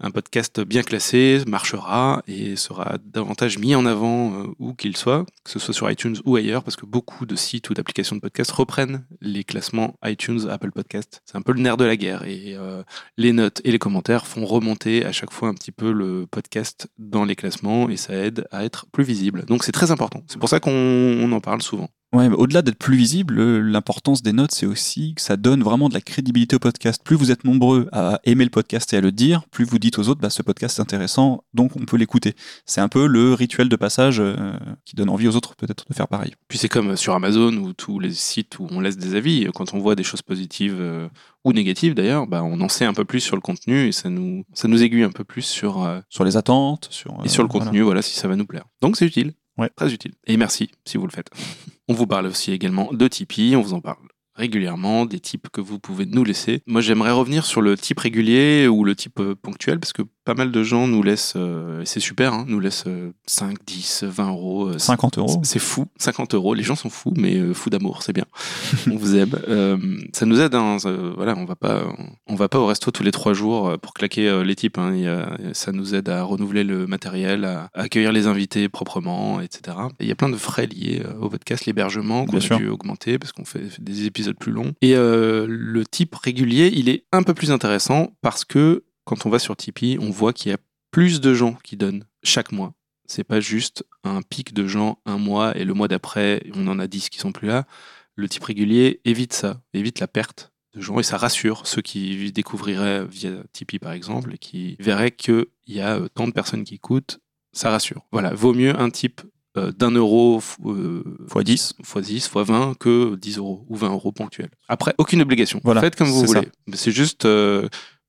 un 0.00 0.10
podcast 0.10 0.60
bien 0.60 0.82
classé 0.82 1.42
marchera 1.46 2.22
et 2.28 2.56
sera 2.56 2.98
davantage 3.04 3.58
mis 3.58 3.74
en 3.74 3.84
avant 3.84 4.32
euh, 4.32 4.46
où 4.58 4.74
qu'il 4.74 4.96
soit, 4.96 5.26
que 5.44 5.50
ce 5.50 5.58
soit 5.58 5.74
sur 5.74 5.90
iTunes 5.90 6.16
ou 6.24 6.36
ailleurs, 6.36 6.62
parce 6.62 6.76
que 6.76 6.86
beaucoup 6.86 7.26
de 7.26 7.34
sites 7.34 7.68
ou 7.70 7.74
d'applications 7.74 8.16
de 8.16 8.20
podcast 8.20 8.50
reprennent 8.52 9.04
les 9.20 9.44
classements 9.44 9.96
iTunes, 10.04 10.48
Apple 10.48 10.70
Podcast. 10.70 11.22
C'est 11.24 11.36
un 11.36 11.42
peu 11.42 11.52
le 11.52 11.60
nerf 11.60 11.76
de 11.76 11.84
la 11.84 11.96
guerre 11.96 12.24
et 12.24 12.54
euh, 12.56 12.82
les 13.16 13.32
notes 13.32 13.60
et 13.64 13.72
les 13.72 13.78
commentaires 13.78 14.26
font 14.26 14.44
remonter 14.44 15.04
à 15.04 15.12
chaque 15.12 15.32
fois 15.32 15.48
un 15.48 15.54
petit 15.54 15.72
peu 15.72 15.90
le 15.90 16.26
podcast 16.26 16.88
dans 16.98 17.24
les 17.24 17.34
classements 17.34 17.88
et 17.88 17.96
ça 17.96 18.14
aide 18.14 18.46
à 18.50 18.64
être 18.64 18.86
plus 18.92 19.04
visible. 19.04 19.44
Donc 19.46 19.64
c'est 19.64 19.72
très 19.72 19.90
important. 19.90 20.22
C'est 20.28 20.38
pour 20.38 20.48
ça 20.48 20.60
qu'on 20.60 21.32
en 21.32 21.40
parle 21.40 21.62
souvent. 21.62 21.88
Ouais, 22.14 22.28
au-delà 22.28 22.62
d'être 22.62 22.78
plus 22.78 22.96
visible, 22.96 23.38
l'importance 23.58 24.22
des 24.22 24.32
notes, 24.32 24.52
c'est 24.52 24.64
aussi 24.64 25.14
que 25.14 25.20
ça 25.20 25.36
donne 25.36 25.62
vraiment 25.62 25.90
de 25.90 25.94
la 25.94 26.00
crédibilité 26.00 26.56
au 26.56 26.58
podcast. 26.58 27.02
Plus 27.04 27.16
vous 27.16 27.30
êtes 27.30 27.44
nombreux 27.44 27.86
à 27.92 28.18
aimer 28.24 28.44
le 28.44 28.50
podcast 28.50 28.90
et 28.94 28.96
à 28.96 29.02
le 29.02 29.12
dire, 29.12 29.42
plus 29.50 29.66
vous 29.66 29.78
dites 29.78 29.98
aux 29.98 30.08
autres, 30.08 30.20
bah, 30.20 30.30
ce 30.30 30.42
podcast 30.42 30.78
est 30.78 30.80
intéressant, 30.80 31.44
donc 31.52 31.76
on 31.76 31.84
peut 31.84 31.98
l'écouter. 31.98 32.34
C'est 32.64 32.80
un 32.80 32.88
peu 32.88 33.06
le 33.06 33.34
rituel 33.34 33.68
de 33.68 33.76
passage 33.76 34.20
euh, 34.20 34.54
qui 34.86 34.96
donne 34.96 35.10
envie 35.10 35.28
aux 35.28 35.36
autres 35.36 35.54
peut-être 35.54 35.84
de 35.86 35.94
faire 35.94 36.08
pareil. 36.08 36.32
Puis 36.48 36.56
c'est 36.56 36.70
comme 36.70 36.96
sur 36.96 37.12
Amazon 37.12 37.52
ou 37.58 37.74
tous 37.74 37.98
les 37.98 38.14
sites 38.14 38.58
où 38.58 38.66
on 38.70 38.80
laisse 38.80 38.96
des 38.96 39.14
avis. 39.14 39.46
Quand 39.54 39.74
on 39.74 39.78
voit 39.78 39.94
des 39.94 40.02
choses 40.02 40.22
positives 40.22 40.76
euh, 40.80 41.08
ou 41.44 41.52
négatives 41.52 41.92
d'ailleurs, 41.92 42.26
bah, 42.26 42.42
on 42.42 42.58
en 42.62 42.70
sait 42.70 42.86
un 42.86 42.94
peu 42.94 43.04
plus 43.04 43.20
sur 43.20 43.36
le 43.36 43.42
contenu 43.42 43.86
et 43.86 43.92
ça 43.92 44.08
nous, 44.08 44.44
ça 44.54 44.66
nous 44.66 44.82
aiguille 44.82 45.02
un 45.02 45.12
peu 45.12 45.24
plus 45.24 45.42
sur, 45.42 45.84
euh, 45.84 46.00
sur 46.08 46.24
les 46.24 46.38
attentes, 46.38 46.88
sur, 46.90 47.18
et 47.22 47.28
sur 47.28 47.42
le 47.42 47.50
contenu, 47.50 47.80
voilà. 47.80 47.84
voilà, 47.84 48.02
si 48.02 48.18
ça 48.18 48.28
va 48.28 48.36
nous 48.36 48.46
plaire. 48.46 48.64
Donc 48.80 48.96
c'est 48.96 49.04
utile. 49.04 49.34
Très 49.76 49.92
utile. 49.92 50.12
Et 50.26 50.36
merci 50.36 50.70
si 50.84 50.96
vous 50.96 51.06
le 51.06 51.12
faites. 51.12 51.30
On 51.88 51.94
vous 51.94 52.06
parle 52.06 52.26
aussi 52.26 52.52
également 52.52 52.92
de 52.92 53.08
Tipeee, 53.08 53.56
on 53.56 53.62
vous 53.62 53.74
en 53.74 53.80
parle 53.80 53.98
régulièrement, 54.38 55.04
des 55.04 55.20
types 55.20 55.48
que 55.52 55.60
vous 55.60 55.78
pouvez 55.80 56.06
nous 56.06 56.24
laisser. 56.24 56.62
Moi, 56.66 56.80
j'aimerais 56.80 57.10
revenir 57.10 57.44
sur 57.44 57.60
le 57.60 57.76
type 57.76 57.98
régulier 57.98 58.68
ou 58.68 58.84
le 58.84 58.94
type 58.94 59.18
euh, 59.18 59.34
ponctuel, 59.34 59.80
parce 59.80 59.92
que 59.92 60.02
pas 60.28 60.34
mal 60.34 60.52
de 60.52 60.62
gens 60.62 60.86
nous 60.86 61.02
laissent, 61.02 61.32
euh, 61.36 61.80
c'est 61.86 62.00
super, 62.00 62.34
hein, 62.34 62.44
nous 62.48 62.60
laissent 62.60 62.84
5, 63.24 63.56
10, 63.66 64.04
20 64.04 64.28
euros. 64.28 64.78
50 64.78 65.16
euh, 65.16 65.20
euros. 65.22 65.40
C'est 65.42 65.58
fou, 65.58 65.86
50 65.96 66.34
euros. 66.34 66.52
Les 66.52 66.62
gens 66.62 66.76
sont 66.76 66.90
fous, 66.90 67.14
mais 67.16 67.54
fous 67.54 67.70
d'amour, 67.70 68.02
c'est 68.02 68.12
bien. 68.12 68.26
on 68.90 68.96
vous 68.96 69.16
aime. 69.16 69.30
ça 70.12 70.26
nous 70.26 70.38
aide. 70.38 70.54
Hein, 70.54 70.76
voilà, 71.16 71.34
on 71.34 71.46
va 71.46 71.56
pas, 71.56 71.82
on 72.26 72.34
va 72.34 72.50
pas 72.50 72.58
au 72.58 72.66
resto 72.66 72.90
tous 72.90 73.02
les 73.02 73.10
trois 73.10 73.32
jours 73.32 73.78
pour 73.78 73.94
claquer 73.94 74.44
les 74.44 74.54
types. 74.54 74.76
Hein, 74.76 75.30
ça 75.54 75.72
nous 75.72 75.94
aide 75.94 76.10
à 76.10 76.22
renouveler 76.24 76.62
le 76.62 76.86
matériel, 76.86 77.46
à, 77.46 77.70
accueillir 77.72 78.12
les 78.12 78.26
invités 78.26 78.68
proprement, 78.68 79.40
etc. 79.40 79.78
Il 79.98 80.08
y 80.08 80.12
a 80.12 80.14
plein 80.14 80.28
de 80.28 80.36
frais 80.36 80.66
liés 80.66 81.02
au 81.22 81.30
podcast, 81.30 81.64
l'hébergement 81.64 82.26
qu'on 82.26 82.36
a 82.36 82.56
dû 82.58 82.68
augmenter 82.68 83.18
parce 83.18 83.32
qu'on 83.32 83.46
fait 83.46 83.80
des 83.80 84.04
épisodes 84.04 84.36
plus 84.38 84.52
longs. 84.52 84.74
Et 84.82 84.94
le 84.94 85.82
type 85.90 86.14
régulier, 86.16 86.70
il 86.74 86.90
est 86.90 87.04
un 87.12 87.22
peu 87.22 87.32
plus 87.32 87.50
intéressant 87.50 88.12
parce 88.20 88.44
que 88.44 88.84
quand 89.08 89.24
on 89.24 89.30
va 89.30 89.38
sur 89.38 89.56
Tipeee, 89.56 89.98
on 89.98 90.10
voit 90.10 90.34
qu'il 90.34 90.50
y 90.50 90.54
a 90.54 90.58
plus 90.90 91.22
de 91.22 91.32
gens 91.32 91.54
qui 91.64 91.78
donnent 91.78 92.04
chaque 92.22 92.52
mois. 92.52 92.74
C'est 93.06 93.24
pas 93.24 93.40
juste 93.40 93.82
un 94.04 94.20
pic 94.20 94.52
de 94.52 94.66
gens 94.66 94.98
un 95.06 95.16
mois 95.16 95.56
et 95.56 95.64
le 95.64 95.72
mois 95.72 95.88
d'après, 95.88 96.42
on 96.54 96.68
en 96.68 96.78
a 96.78 96.86
10 96.86 97.08
qui 97.08 97.18
sont 97.18 97.32
plus 97.32 97.48
là. 97.48 97.66
Le 98.16 98.28
type 98.28 98.44
régulier 98.44 99.00
évite 99.06 99.32
ça, 99.32 99.62
évite 99.72 99.98
la 100.00 100.08
perte 100.08 100.52
de 100.74 100.82
gens 100.82 101.00
et 101.00 101.02
ça 101.02 101.16
rassure 101.16 101.66
ceux 101.66 101.80
qui 101.80 102.30
découvriraient 102.32 103.06
via 103.06 103.30
Tipeee 103.54 103.78
par 103.78 103.92
exemple 103.92 104.34
et 104.34 104.38
qui 104.38 104.76
verraient 104.78 105.12
qu'il 105.12 105.46
y 105.68 105.80
a 105.80 105.96
euh, 105.96 106.08
tant 106.14 106.28
de 106.28 106.32
personnes 106.32 106.64
qui 106.64 106.74
écoutent. 106.74 107.18
Ça 107.54 107.70
rassure. 107.70 108.02
Voilà, 108.12 108.34
vaut 108.34 108.52
mieux 108.52 108.78
un 108.78 108.90
type 108.90 109.22
euh, 109.56 109.72
d'un 109.72 109.92
euro 109.92 110.42
euh, 110.66 111.02
fois 111.28 111.44
10 111.44 111.76
fois 111.82 112.02
10 112.02 112.28
fois 112.28 112.42
20 112.42 112.74
que 112.78 113.16
10 113.16 113.38
euros 113.38 113.64
ou 113.68 113.76
20 113.76 113.88
euros 113.88 114.12
ponctuels. 114.12 114.50
Après, 114.68 114.94
aucune 114.98 115.22
obligation. 115.22 115.62
Faites 115.80 115.96
comme 115.96 116.08
vous 116.08 116.26
voulez. 116.26 116.50
C'est 116.74 116.92
juste 116.92 117.26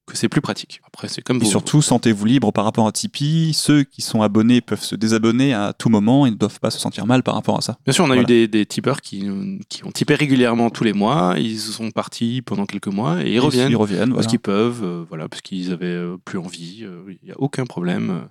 que 0.10 0.18
c'est 0.18 0.30
plus 0.30 0.42
pratique. 0.42 0.82
Après, 0.86 1.08
c'est 1.08 1.22
comme 1.22 1.42
Et 1.42 1.46
surtout, 1.46 1.82
sentez-vous 1.82 2.26
libre 2.26 2.52
par 2.52 2.66
rapport 2.66 2.88
à 2.88 2.92
Tipeee. 2.92 3.54
Ceux 3.54 3.84
qui 3.84 4.02
sont 4.02 4.22
abonnés 4.22 4.62
peuvent 4.62 4.84
se 4.84 4.96
désabonner 4.96 5.54
à 5.54 5.74
tout 5.74 5.90
moment 5.90 6.26
et 6.26 6.32
ne 6.32 6.36
doivent 6.36 6.60
pas 6.60 6.72
se 6.72 6.80
sentir 6.80 7.06
mal 7.06 7.24
par 7.24 7.36
rapport 7.36 7.58
à 7.58 7.62
ça. 7.62 7.78
Bien 7.86 7.94
sûr, 7.94 8.06
on 8.06 8.12
a 8.12 8.18
eu 8.18 8.26
des, 8.26 8.48
des 8.48 8.66
tipeurs 8.66 9.02
qui, 9.02 9.30
qui 9.70 9.86
ont 9.86 9.92
tipé 9.92 10.16
régulièrement 10.16 10.70
tous 10.70 10.84
les 10.84 10.94
mois. 10.94 11.36
Ils 11.38 11.60
sont 11.60 11.92
partis 11.92 12.42
pendant 12.42 12.66
quelques 12.66 12.88
mois 12.88 13.24
et 13.24 13.34
ils 13.34 13.40
reviennent. 13.40 13.72
Ils 13.72 13.76
reviennent, 13.76 14.14
Parce 14.14 14.28
qu'ils 14.28 14.40
peuvent, 14.40 14.84
euh, 14.84 15.06
voilà, 15.08 15.30
parce 15.30 15.42
qu'ils 15.42 15.72
avaient 15.72 15.86
euh, 15.88 16.18
plus 16.24 16.40
envie. 16.40 16.84
Euh, 16.84 17.04
il 17.10 17.26
n'y 17.26 17.32
a 17.32 17.40
aucun 17.40 17.66
problème. 17.66 18.28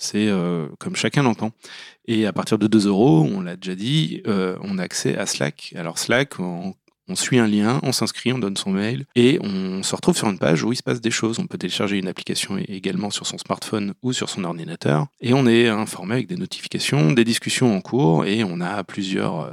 C'est 0.00 0.30
comme 0.78 0.94
chacun 0.94 1.24
l'entend. 1.24 1.50
Et 2.06 2.24
à 2.26 2.32
partir 2.32 2.56
de 2.56 2.68
2 2.68 2.86
euros, 2.86 3.26
on 3.28 3.40
l'a 3.40 3.56
déjà 3.56 3.74
dit, 3.74 4.22
on 4.26 4.78
a 4.78 4.82
accès 4.82 5.16
à 5.16 5.26
Slack. 5.26 5.74
Alors 5.76 5.98
Slack, 5.98 6.38
on 6.38 6.74
on 7.08 7.14
suit 7.14 7.38
un 7.38 7.46
lien, 7.46 7.80
on 7.82 7.92
s'inscrit, 7.92 8.32
on 8.32 8.38
donne 8.38 8.56
son 8.56 8.70
mail 8.70 9.06
et 9.14 9.38
on 9.42 9.82
se 9.82 9.94
retrouve 9.94 10.16
sur 10.16 10.28
une 10.28 10.38
page 10.38 10.62
où 10.62 10.72
il 10.72 10.76
se 10.76 10.82
passe 10.82 11.00
des 11.00 11.10
choses. 11.10 11.38
On 11.38 11.46
peut 11.46 11.58
télécharger 11.58 11.98
une 11.98 12.08
application 12.08 12.58
également 12.58 13.10
sur 13.10 13.26
son 13.26 13.38
smartphone 13.38 13.94
ou 14.02 14.12
sur 14.12 14.28
son 14.28 14.44
ordinateur 14.44 15.06
et 15.20 15.34
on 15.34 15.46
est 15.46 15.68
informé 15.68 16.14
avec 16.14 16.26
des 16.26 16.36
notifications, 16.36 17.12
des 17.12 17.24
discussions 17.24 17.76
en 17.76 17.80
cours 17.80 18.24
et 18.24 18.44
on 18.44 18.60
a 18.60 18.84
plusieurs 18.84 19.40
euh, 19.40 19.50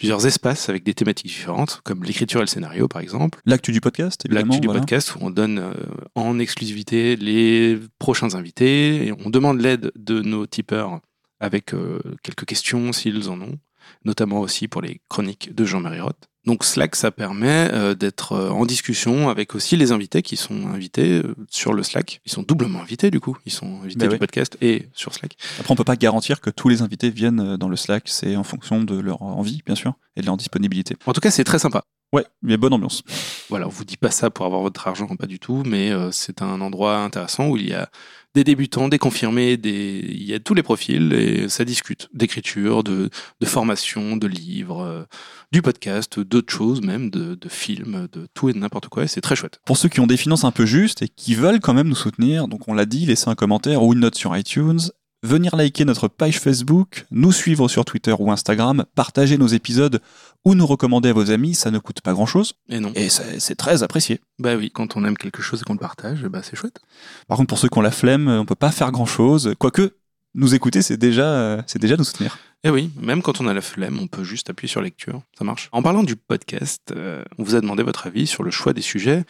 plusieurs 0.00 0.26
espaces 0.26 0.70
avec 0.70 0.82
des 0.82 0.94
thématiques 0.94 1.26
différentes, 1.26 1.82
comme 1.84 2.04
l'écriture 2.04 2.40
et 2.40 2.44
le 2.44 2.48
scénario 2.48 2.88
par 2.88 3.02
exemple. 3.02 3.38
L'actu 3.44 3.70
du 3.70 3.82
podcast, 3.82 4.24
évidemment. 4.24 4.54
L'actu 4.54 4.66
du 4.66 4.72
podcast 4.72 5.14
où 5.14 5.18
on 5.20 5.30
donne 5.30 5.58
euh, 5.58 5.74
en 6.14 6.38
exclusivité 6.38 7.16
les 7.16 7.78
prochains 7.98 8.34
invités 8.34 9.06
et 9.06 9.12
on 9.12 9.28
demande 9.28 9.60
l'aide 9.60 9.92
de 9.96 10.22
nos 10.22 10.46
tipeurs 10.46 11.00
avec 11.38 11.74
euh, 11.74 12.00
quelques 12.22 12.46
questions 12.46 12.92
s'ils 12.92 13.28
en 13.28 13.42
ont, 13.42 13.58
notamment 14.06 14.40
aussi 14.40 14.68
pour 14.68 14.80
les 14.80 15.02
chroniques 15.10 15.54
de 15.54 15.66
Jean-Marie 15.66 16.00
Roth. 16.00 16.29
Donc 16.46 16.64
Slack, 16.64 16.96
ça 16.96 17.10
permet 17.10 17.68
euh, 17.72 17.94
d'être 17.94 18.32
euh, 18.32 18.50
en 18.50 18.64
discussion 18.64 19.28
avec 19.28 19.54
aussi 19.54 19.76
les 19.76 19.92
invités 19.92 20.22
qui 20.22 20.36
sont 20.36 20.68
invités 20.68 21.20
euh, 21.22 21.34
sur 21.50 21.74
le 21.74 21.82
Slack. 21.82 22.22
Ils 22.24 22.32
sont 22.32 22.42
doublement 22.42 22.80
invités 22.80 23.10
du 23.10 23.20
coup. 23.20 23.36
Ils 23.44 23.52
sont 23.52 23.82
invités 23.82 24.06
bah 24.06 24.12
du 24.12 24.18
podcast 24.18 24.56
et 24.62 24.88
sur 24.94 25.12
Slack. 25.12 25.36
Après, 25.58 25.72
on 25.72 25.76
peut 25.76 25.84
pas 25.84 25.96
garantir 25.96 26.40
que 26.40 26.48
tous 26.48 26.68
les 26.68 26.80
invités 26.80 27.10
viennent 27.10 27.56
dans 27.56 27.68
le 27.68 27.76
Slack. 27.76 28.04
C'est 28.06 28.36
en 28.36 28.44
fonction 28.44 28.82
de 28.82 28.98
leur 28.98 29.22
envie, 29.22 29.62
bien 29.66 29.74
sûr, 29.74 29.94
et 30.16 30.22
de 30.22 30.26
leur 30.26 30.38
disponibilité. 30.38 30.96
En 31.04 31.12
tout 31.12 31.20
cas, 31.20 31.30
c'est 31.30 31.44
très 31.44 31.58
sympa. 31.58 31.84
Ouais, 32.12 32.24
mais 32.42 32.56
bonne 32.56 32.72
ambiance. 32.72 33.02
Voilà, 33.48 33.66
on 33.66 33.70
vous 33.70 33.84
dit 33.84 33.96
pas 33.96 34.10
ça 34.10 34.30
pour 34.30 34.46
avoir 34.46 34.62
votre 34.62 34.86
argent, 34.88 35.06
pas 35.16 35.26
du 35.26 35.38
tout, 35.38 35.62
mais 35.64 35.92
c'est 36.10 36.42
un 36.42 36.60
endroit 36.60 36.98
intéressant 36.98 37.48
où 37.48 37.56
il 37.56 37.68
y 37.68 37.72
a 37.72 37.88
des 38.34 38.44
débutants, 38.44 38.88
des 38.88 38.98
confirmés, 38.98 39.56
des... 39.56 40.04
il 40.08 40.22
y 40.22 40.34
a 40.34 40.40
tous 40.40 40.54
les 40.54 40.62
profils 40.62 41.12
et 41.12 41.48
ça 41.48 41.64
discute 41.64 42.08
d'écriture, 42.14 42.84
de, 42.84 43.10
de 43.40 43.46
formation, 43.46 44.16
de 44.16 44.26
livres, 44.26 44.82
euh, 44.82 45.02
du 45.50 45.62
podcast, 45.62 46.20
d'autres 46.20 46.52
choses 46.52 46.80
même, 46.80 47.10
de, 47.10 47.34
de 47.34 47.48
films, 47.48 48.06
de 48.12 48.28
tout 48.34 48.48
et 48.48 48.52
de 48.52 48.58
n'importe 48.58 48.88
quoi 48.88 49.04
et 49.04 49.08
c'est 49.08 49.20
très 49.20 49.34
chouette. 49.34 49.60
Pour 49.66 49.76
ceux 49.76 49.88
qui 49.88 50.00
ont 50.00 50.06
des 50.06 50.16
finances 50.16 50.44
un 50.44 50.52
peu 50.52 50.64
justes 50.64 51.02
et 51.02 51.08
qui 51.08 51.34
veulent 51.34 51.60
quand 51.60 51.74
même 51.74 51.88
nous 51.88 51.96
soutenir, 51.96 52.46
donc 52.46 52.68
on 52.68 52.74
l'a 52.74 52.86
dit, 52.86 53.04
laissez 53.04 53.28
un 53.28 53.34
commentaire 53.34 53.82
ou 53.82 53.92
une 53.94 54.00
note 54.00 54.16
sur 54.16 54.36
iTunes, 54.36 54.80
venir 55.22 55.56
liker 55.56 55.84
notre 55.84 56.08
page 56.08 56.40
Facebook, 56.40 57.06
nous 57.10 57.32
suivre 57.32 57.68
sur 57.68 57.84
Twitter 57.84 58.14
ou 58.18 58.30
Instagram, 58.30 58.84
partager 58.94 59.36
nos 59.38 59.46
épisodes 59.46 60.00
ou 60.44 60.54
nous 60.54 60.66
recommander 60.66 61.10
à 61.10 61.12
vos 61.12 61.30
amis, 61.30 61.54
ça 61.54 61.70
ne 61.70 61.78
coûte 61.78 62.00
pas 62.00 62.12
grand-chose. 62.12 62.54
Et 62.68 62.80
non. 62.80 62.92
Et 62.94 63.08
c'est 63.10 63.56
très 63.56 63.82
apprécié. 63.82 64.20
Bah 64.38 64.56
oui, 64.56 64.70
quand 64.70 64.96
on 64.96 65.04
aime 65.04 65.16
quelque 65.16 65.42
chose 65.42 65.60
et 65.60 65.64
qu'on 65.64 65.74
le 65.74 65.78
partage, 65.78 66.22
bah 66.22 66.40
c'est 66.42 66.56
chouette. 66.56 66.80
Par 67.28 67.36
contre, 67.36 67.48
pour 67.48 67.58
ceux 67.58 67.68
qui 67.68 67.78
ont 67.78 67.82
la 67.82 67.90
flemme, 67.90 68.28
on 68.28 68.46
peut 68.46 68.54
pas 68.54 68.70
faire 68.70 68.90
grand-chose. 68.90 69.54
Quoique, 69.58 69.92
nous 70.34 70.54
écouter, 70.54 70.82
c'est 70.82 70.96
déjà, 70.96 71.62
c'est 71.66 71.80
déjà 71.80 71.96
nous 71.96 72.04
soutenir. 72.04 72.38
Et 72.62 72.68
eh 72.68 72.70
oui, 72.70 72.90
même 73.00 73.22
quand 73.22 73.40
on 73.40 73.48
a 73.48 73.54
la 73.54 73.62
flemme, 73.62 73.98
on 74.00 74.06
peut 74.06 74.22
juste 74.22 74.50
appuyer 74.50 74.70
sur 74.70 74.82
lecture, 74.82 75.22
ça 75.38 75.44
marche. 75.44 75.70
En 75.72 75.82
parlant 75.82 76.02
du 76.02 76.14
podcast, 76.14 76.92
euh, 76.94 77.24
on 77.38 77.42
vous 77.42 77.54
a 77.54 77.60
demandé 77.62 77.82
votre 77.82 78.06
avis 78.06 78.26
sur 78.26 78.42
le 78.42 78.50
choix 78.50 78.74
des 78.74 78.82
sujets, 78.82 79.24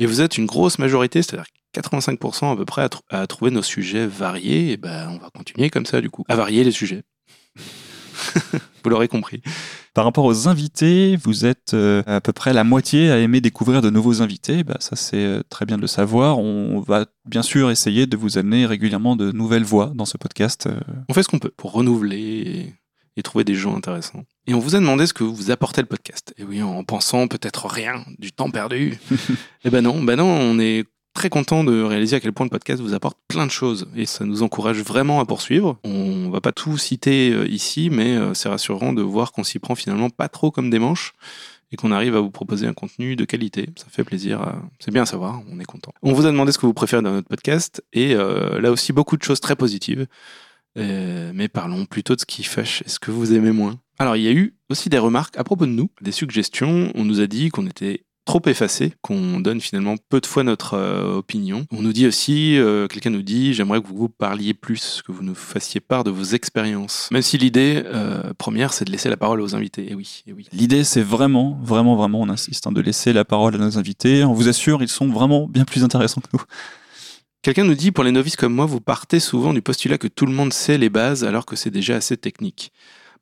et 0.00 0.06
vous 0.06 0.20
êtes 0.20 0.36
une 0.36 0.46
grosse 0.46 0.80
majorité, 0.80 1.22
c'est-à-dire 1.22 1.46
85% 1.74 2.52
à 2.52 2.56
peu 2.56 2.64
près 2.64 2.88
à, 3.10 3.26
trouver 3.26 3.50
nos 3.50 3.62
sujets 3.62 4.06
variés, 4.06 4.72
et 4.72 4.76
ben 4.76 5.08
on 5.10 5.18
va 5.18 5.30
continuer 5.30 5.70
comme 5.70 5.86
ça 5.86 6.00
du 6.00 6.10
coup, 6.10 6.24
à 6.28 6.36
varier 6.36 6.64
les 6.64 6.72
sujets. 6.72 7.02
vous 8.84 8.90
l'aurez 8.90 9.08
compris. 9.08 9.42
Par 9.94 10.04
rapport 10.04 10.24
aux 10.24 10.48
invités, 10.48 11.16
vous 11.16 11.44
êtes 11.44 11.74
euh, 11.74 12.02
à 12.06 12.20
peu 12.20 12.32
près 12.32 12.52
la 12.52 12.64
moitié 12.64 13.10
à 13.10 13.18
aimer 13.18 13.40
découvrir 13.40 13.82
de 13.82 13.90
nouveaux 13.90 14.22
invités. 14.22 14.64
Bah, 14.64 14.76
ça, 14.80 14.96
c'est 14.96 15.16
euh, 15.16 15.42
très 15.50 15.66
bien 15.66 15.76
de 15.76 15.82
le 15.82 15.86
savoir. 15.86 16.38
On 16.38 16.80
va 16.80 17.06
bien 17.26 17.42
sûr 17.42 17.70
essayer 17.70 18.06
de 18.06 18.16
vous 18.16 18.38
amener 18.38 18.64
régulièrement 18.64 19.16
de 19.16 19.32
nouvelles 19.32 19.64
voix 19.64 19.92
dans 19.94 20.06
ce 20.06 20.16
podcast. 20.16 20.66
Euh. 20.66 20.80
On 21.08 21.14
fait 21.14 21.22
ce 21.22 21.28
qu'on 21.28 21.38
peut 21.38 21.52
pour 21.54 21.72
renouveler 21.72 22.74
et, 23.16 23.22
trouver 23.22 23.44
des 23.44 23.54
gens 23.54 23.76
intéressants. 23.76 24.24
Et 24.46 24.54
on 24.54 24.58
vous 24.58 24.74
a 24.74 24.80
demandé 24.80 25.06
ce 25.06 25.12
que 25.12 25.24
vous 25.24 25.50
apportez 25.50 25.80
le 25.80 25.86
podcast. 25.86 26.34
Et 26.38 26.44
oui, 26.44 26.62
en 26.62 26.82
pensant 26.82 27.28
peut-être 27.28 27.66
rien, 27.66 28.04
du 28.18 28.32
temps 28.32 28.50
perdu. 28.50 28.98
eh 29.64 29.70
ben 29.70 29.82
non, 29.82 30.02
ben 30.02 30.16
non, 30.16 30.26
on 30.26 30.58
est 30.58 30.84
très 31.14 31.28
content 31.28 31.64
de 31.64 31.82
réaliser 31.82 32.16
à 32.16 32.20
quel 32.20 32.32
point 32.32 32.46
le 32.46 32.50
podcast 32.50 32.80
vous 32.80 32.94
apporte 32.94 33.18
plein 33.28 33.46
de 33.46 33.50
choses 33.50 33.88
et 33.94 34.06
ça 34.06 34.24
nous 34.24 34.42
encourage 34.42 34.78
vraiment 34.78 35.20
à 35.20 35.24
poursuivre. 35.24 35.78
On 35.84 36.30
va 36.30 36.40
pas 36.40 36.52
tout 36.52 36.78
citer 36.78 37.30
euh, 37.30 37.46
ici, 37.46 37.90
mais 37.90 38.16
euh, 38.16 38.34
c'est 38.34 38.48
rassurant 38.48 38.92
de 38.92 39.02
voir 39.02 39.32
qu'on 39.32 39.44
s'y 39.44 39.58
prend 39.58 39.74
finalement 39.74 40.10
pas 40.10 40.28
trop 40.28 40.50
comme 40.50 40.70
des 40.70 40.78
manches 40.78 41.12
et 41.70 41.76
qu'on 41.76 41.92
arrive 41.92 42.16
à 42.16 42.20
vous 42.20 42.30
proposer 42.30 42.66
un 42.66 42.74
contenu 42.74 43.16
de 43.16 43.24
qualité. 43.24 43.68
Ça 43.76 43.86
fait 43.90 44.04
plaisir, 44.04 44.54
c'est 44.78 44.90
bien 44.90 45.02
à 45.02 45.06
savoir, 45.06 45.40
on 45.50 45.58
est 45.58 45.64
content. 45.64 45.92
On 46.02 46.12
vous 46.12 46.26
a 46.26 46.30
demandé 46.30 46.52
ce 46.52 46.58
que 46.58 46.66
vous 46.66 46.74
préférez 46.74 47.02
dans 47.02 47.12
notre 47.12 47.28
podcast 47.28 47.82
et 47.94 48.14
euh, 48.14 48.60
là 48.60 48.70
aussi 48.70 48.92
beaucoup 48.92 49.16
de 49.16 49.22
choses 49.22 49.40
très 49.40 49.56
positives. 49.56 50.06
mais 50.76 51.48
parlons 51.48 51.86
plutôt 51.86 52.14
de 52.14 52.20
ce 52.20 52.26
qui 52.26 52.42
fâche. 52.42 52.82
Est-ce 52.82 53.00
que 53.00 53.10
vous 53.10 53.32
aimez 53.32 53.52
moins? 53.52 53.78
Alors 53.98 54.16
il 54.16 54.22
y 54.22 54.28
a 54.28 54.32
eu 54.32 54.54
aussi 54.68 54.88
des 54.88 54.98
remarques 54.98 55.38
à 55.38 55.44
propos 55.44 55.64
de 55.64 55.70
nous, 55.70 55.88
des 56.00 56.12
suggestions. 56.12 56.90
On 56.94 57.04
nous 57.04 57.20
a 57.20 57.26
dit 57.26 57.50
qu'on 57.50 57.66
était 57.66 58.04
trop 58.24 58.40
effacé 58.46 58.92
qu'on 59.02 59.40
donne 59.40 59.60
finalement 59.60 59.96
peu 60.08 60.20
de 60.20 60.26
fois 60.26 60.44
notre 60.44 60.74
euh, 60.74 61.16
opinion. 61.16 61.66
On 61.72 61.82
nous 61.82 61.92
dit 61.92 62.06
aussi, 62.06 62.56
euh, 62.56 62.86
quelqu'un 62.86 63.10
nous 63.10 63.22
dit, 63.22 63.52
j'aimerais 63.52 63.80
que 63.82 63.88
vous 63.88 64.08
parliez 64.08 64.54
plus, 64.54 65.02
que 65.04 65.12
vous 65.12 65.22
nous 65.22 65.34
fassiez 65.34 65.80
part 65.80 66.04
de 66.04 66.10
vos 66.10 66.22
expériences. 66.22 67.08
Même 67.10 67.22
si 67.22 67.36
l'idée 67.38 67.82
euh, 67.84 68.32
première, 68.38 68.72
c'est 68.72 68.84
de 68.84 68.92
laisser 68.92 69.08
la 69.08 69.16
parole 69.16 69.40
aux 69.40 69.54
invités. 69.54 69.90
Et 69.90 69.94
oui, 69.94 70.22
et 70.26 70.32
oui. 70.32 70.46
L'idée, 70.52 70.84
c'est 70.84 71.02
vraiment, 71.02 71.58
vraiment, 71.62 71.96
vraiment, 71.96 72.20
on 72.20 72.28
insiste, 72.28 72.66
hein, 72.66 72.72
de 72.72 72.80
laisser 72.80 73.12
la 73.12 73.24
parole 73.24 73.54
à 73.56 73.58
nos 73.58 73.78
invités. 73.78 74.24
On 74.24 74.34
vous 74.34 74.48
assure, 74.48 74.82
ils 74.82 74.88
sont 74.88 75.08
vraiment 75.08 75.48
bien 75.48 75.64
plus 75.64 75.82
intéressants 75.82 76.20
que 76.20 76.28
nous. 76.32 76.42
Quelqu'un 77.42 77.64
nous 77.64 77.74
dit, 77.74 77.90
pour 77.90 78.04
les 78.04 78.12
novices 78.12 78.36
comme 78.36 78.54
moi, 78.54 78.66
vous 78.66 78.80
partez 78.80 79.18
souvent 79.18 79.52
du 79.52 79.62
postulat 79.62 79.98
que 79.98 80.06
tout 80.06 80.26
le 80.26 80.32
monde 80.32 80.52
sait 80.52 80.78
les 80.78 80.90
bases 80.90 81.24
alors 81.24 81.44
que 81.44 81.56
c'est 81.56 81.70
déjà 81.70 81.96
assez 81.96 82.16
technique. 82.16 82.72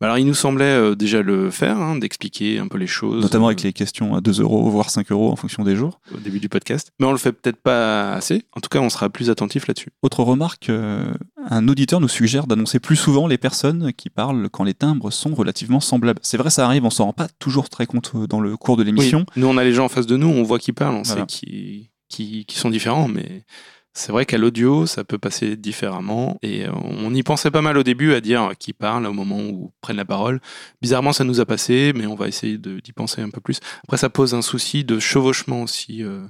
Alors, 0.02 0.16
il 0.16 0.24
nous 0.24 0.34
semblait 0.34 0.64
euh, 0.64 0.94
déjà 0.94 1.20
le 1.20 1.50
faire, 1.50 1.78
hein, 1.78 1.96
d'expliquer 1.96 2.58
un 2.58 2.68
peu 2.68 2.78
les 2.78 2.86
choses. 2.86 3.22
Notamment 3.22 3.48
avec 3.48 3.62
les 3.62 3.74
questions 3.74 4.14
à 4.14 4.22
2 4.22 4.40
euros, 4.40 4.70
voire 4.70 4.88
5 4.88 5.12
euros 5.12 5.30
en 5.30 5.36
fonction 5.36 5.62
des 5.62 5.76
jours. 5.76 6.00
Au 6.14 6.18
début 6.18 6.40
du 6.40 6.48
podcast. 6.48 6.90
Mais 6.98 7.06
on 7.06 7.12
le 7.12 7.18
fait 7.18 7.32
peut-être 7.32 7.60
pas 7.60 8.12
assez. 8.14 8.44
En 8.52 8.60
tout 8.60 8.70
cas, 8.70 8.78
on 8.78 8.88
sera 8.88 9.10
plus 9.10 9.28
attentif 9.28 9.66
là-dessus. 9.66 9.90
Autre 10.00 10.22
remarque, 10.22 10.70
euh, 10.70 11.12
un 11.50 11.68
auditeur 11.68 12.00
nous 12.00 12.08
suggère 12.08 12.46
d'annoncer 12.46 12.80
plus 12.80 12.96
souvent 12.96 13.26
les 13.26 13.36
personnes 13.36 13.92
qui 13.92 14.08
parlent 14.08 14.48
quand 14.48 14.64
les 14.64 14.74
timbres 14.74 15.10
sont 15.10 15.34
relativement 15.34 15.80
semblables. 15.80 16.20
C'est 16.22 16.38
vrai, 16.38 16.48
ça 16.48 16.64
arrive, 16.64 16.86
on 16.86 16.90
s'en 16.90 17.04
rend 17.04 17.12
pas 17.12 17.28
toujours 17.38 17.68
très 17.68 17.84
compte 17.84 18.12
euh, 18.14 18.26
dans 18.26 18.40
le 18.40 18.56
cours 18.56 18.78
de 18.78 18.82
l'émission. 18.82 19.18
Oui. 19.18 19.42
Nous, 19.42 19.46
on 19.48 19.58
a 19.58 19.64
les 19.64 19.74
gens 19.74 19.84
en 19.84 19.90
face 19.90 20.06
de 20.06 20.16
nous, 20.16 20.28
on 20.28 20.42
voit 20.44 20.58
qui 20.58 20.72
parlent, 20.72 20.94
on 20.96 21.02
voilà. 21.02 21.22
sait 21.22 21.26
qui, 21.26 21.90
qui, 22.08 22.46
qui 22.46 22.56
sont 22.56 22.70
différents, 22.70 23.06
mais 23.06 23.44
c'est 23.92 24.12
vrai 24.12 24.24
qu'à 24.24 24.38
l'audio, 24.38 24.86
ça 24.86 25.02
peut 25.02 25.18
passer 25.18 25.56
différemment. 25.56 26.38
Et 26.42 26.66
on 26.68 27.12
y 27.12 27.22
pensait 27.22 27.50
pas 27.50 27.62
mal 27.62 27.76
au 27.76 27.82
début 27.82 28.14
à 28.14 28.20
dire 28.20 28.52
qui 28.58 28.72
parle 28.72 29.06
au 29.06 29.12
moment 29.12 29.40
où 29.40 29.72
prennent 29.80 29.96
la 29.96 30.04
parole. 30.04 30.40
Bizarrement, 30.80 31.12
ça 31.12 31.24
nous 31.24 31.40
a 31.40 31.46
passé, 31.46 31.92
mais 31.94 32.06
on 32.06 32.14
va 32.14 32.28
essayer 32.28 32.56
d'y 32.56 32.92
penser 32.92 33.20
un 33.20 33.30
peu 33.30 33.40
plus. 33.40 33.58
Après, 33.84 33.96
ça 33.96 34.08
pose 34.08 34.34
un 34.34 34.42
souci 34.42 34.84
de 34.84 35.00
chevauchement 35.00 35.62
aussi. 35.62 36.04
Euh, 36.04 36.24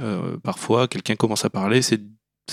euh, 0.00 0.36
parfois, 0.38 0.88
quelqu'un 0.88 1.14
commence 1.14 1.44
à 1.44 1.50
parler, 1.50 1.80
c'est 1.82 2.00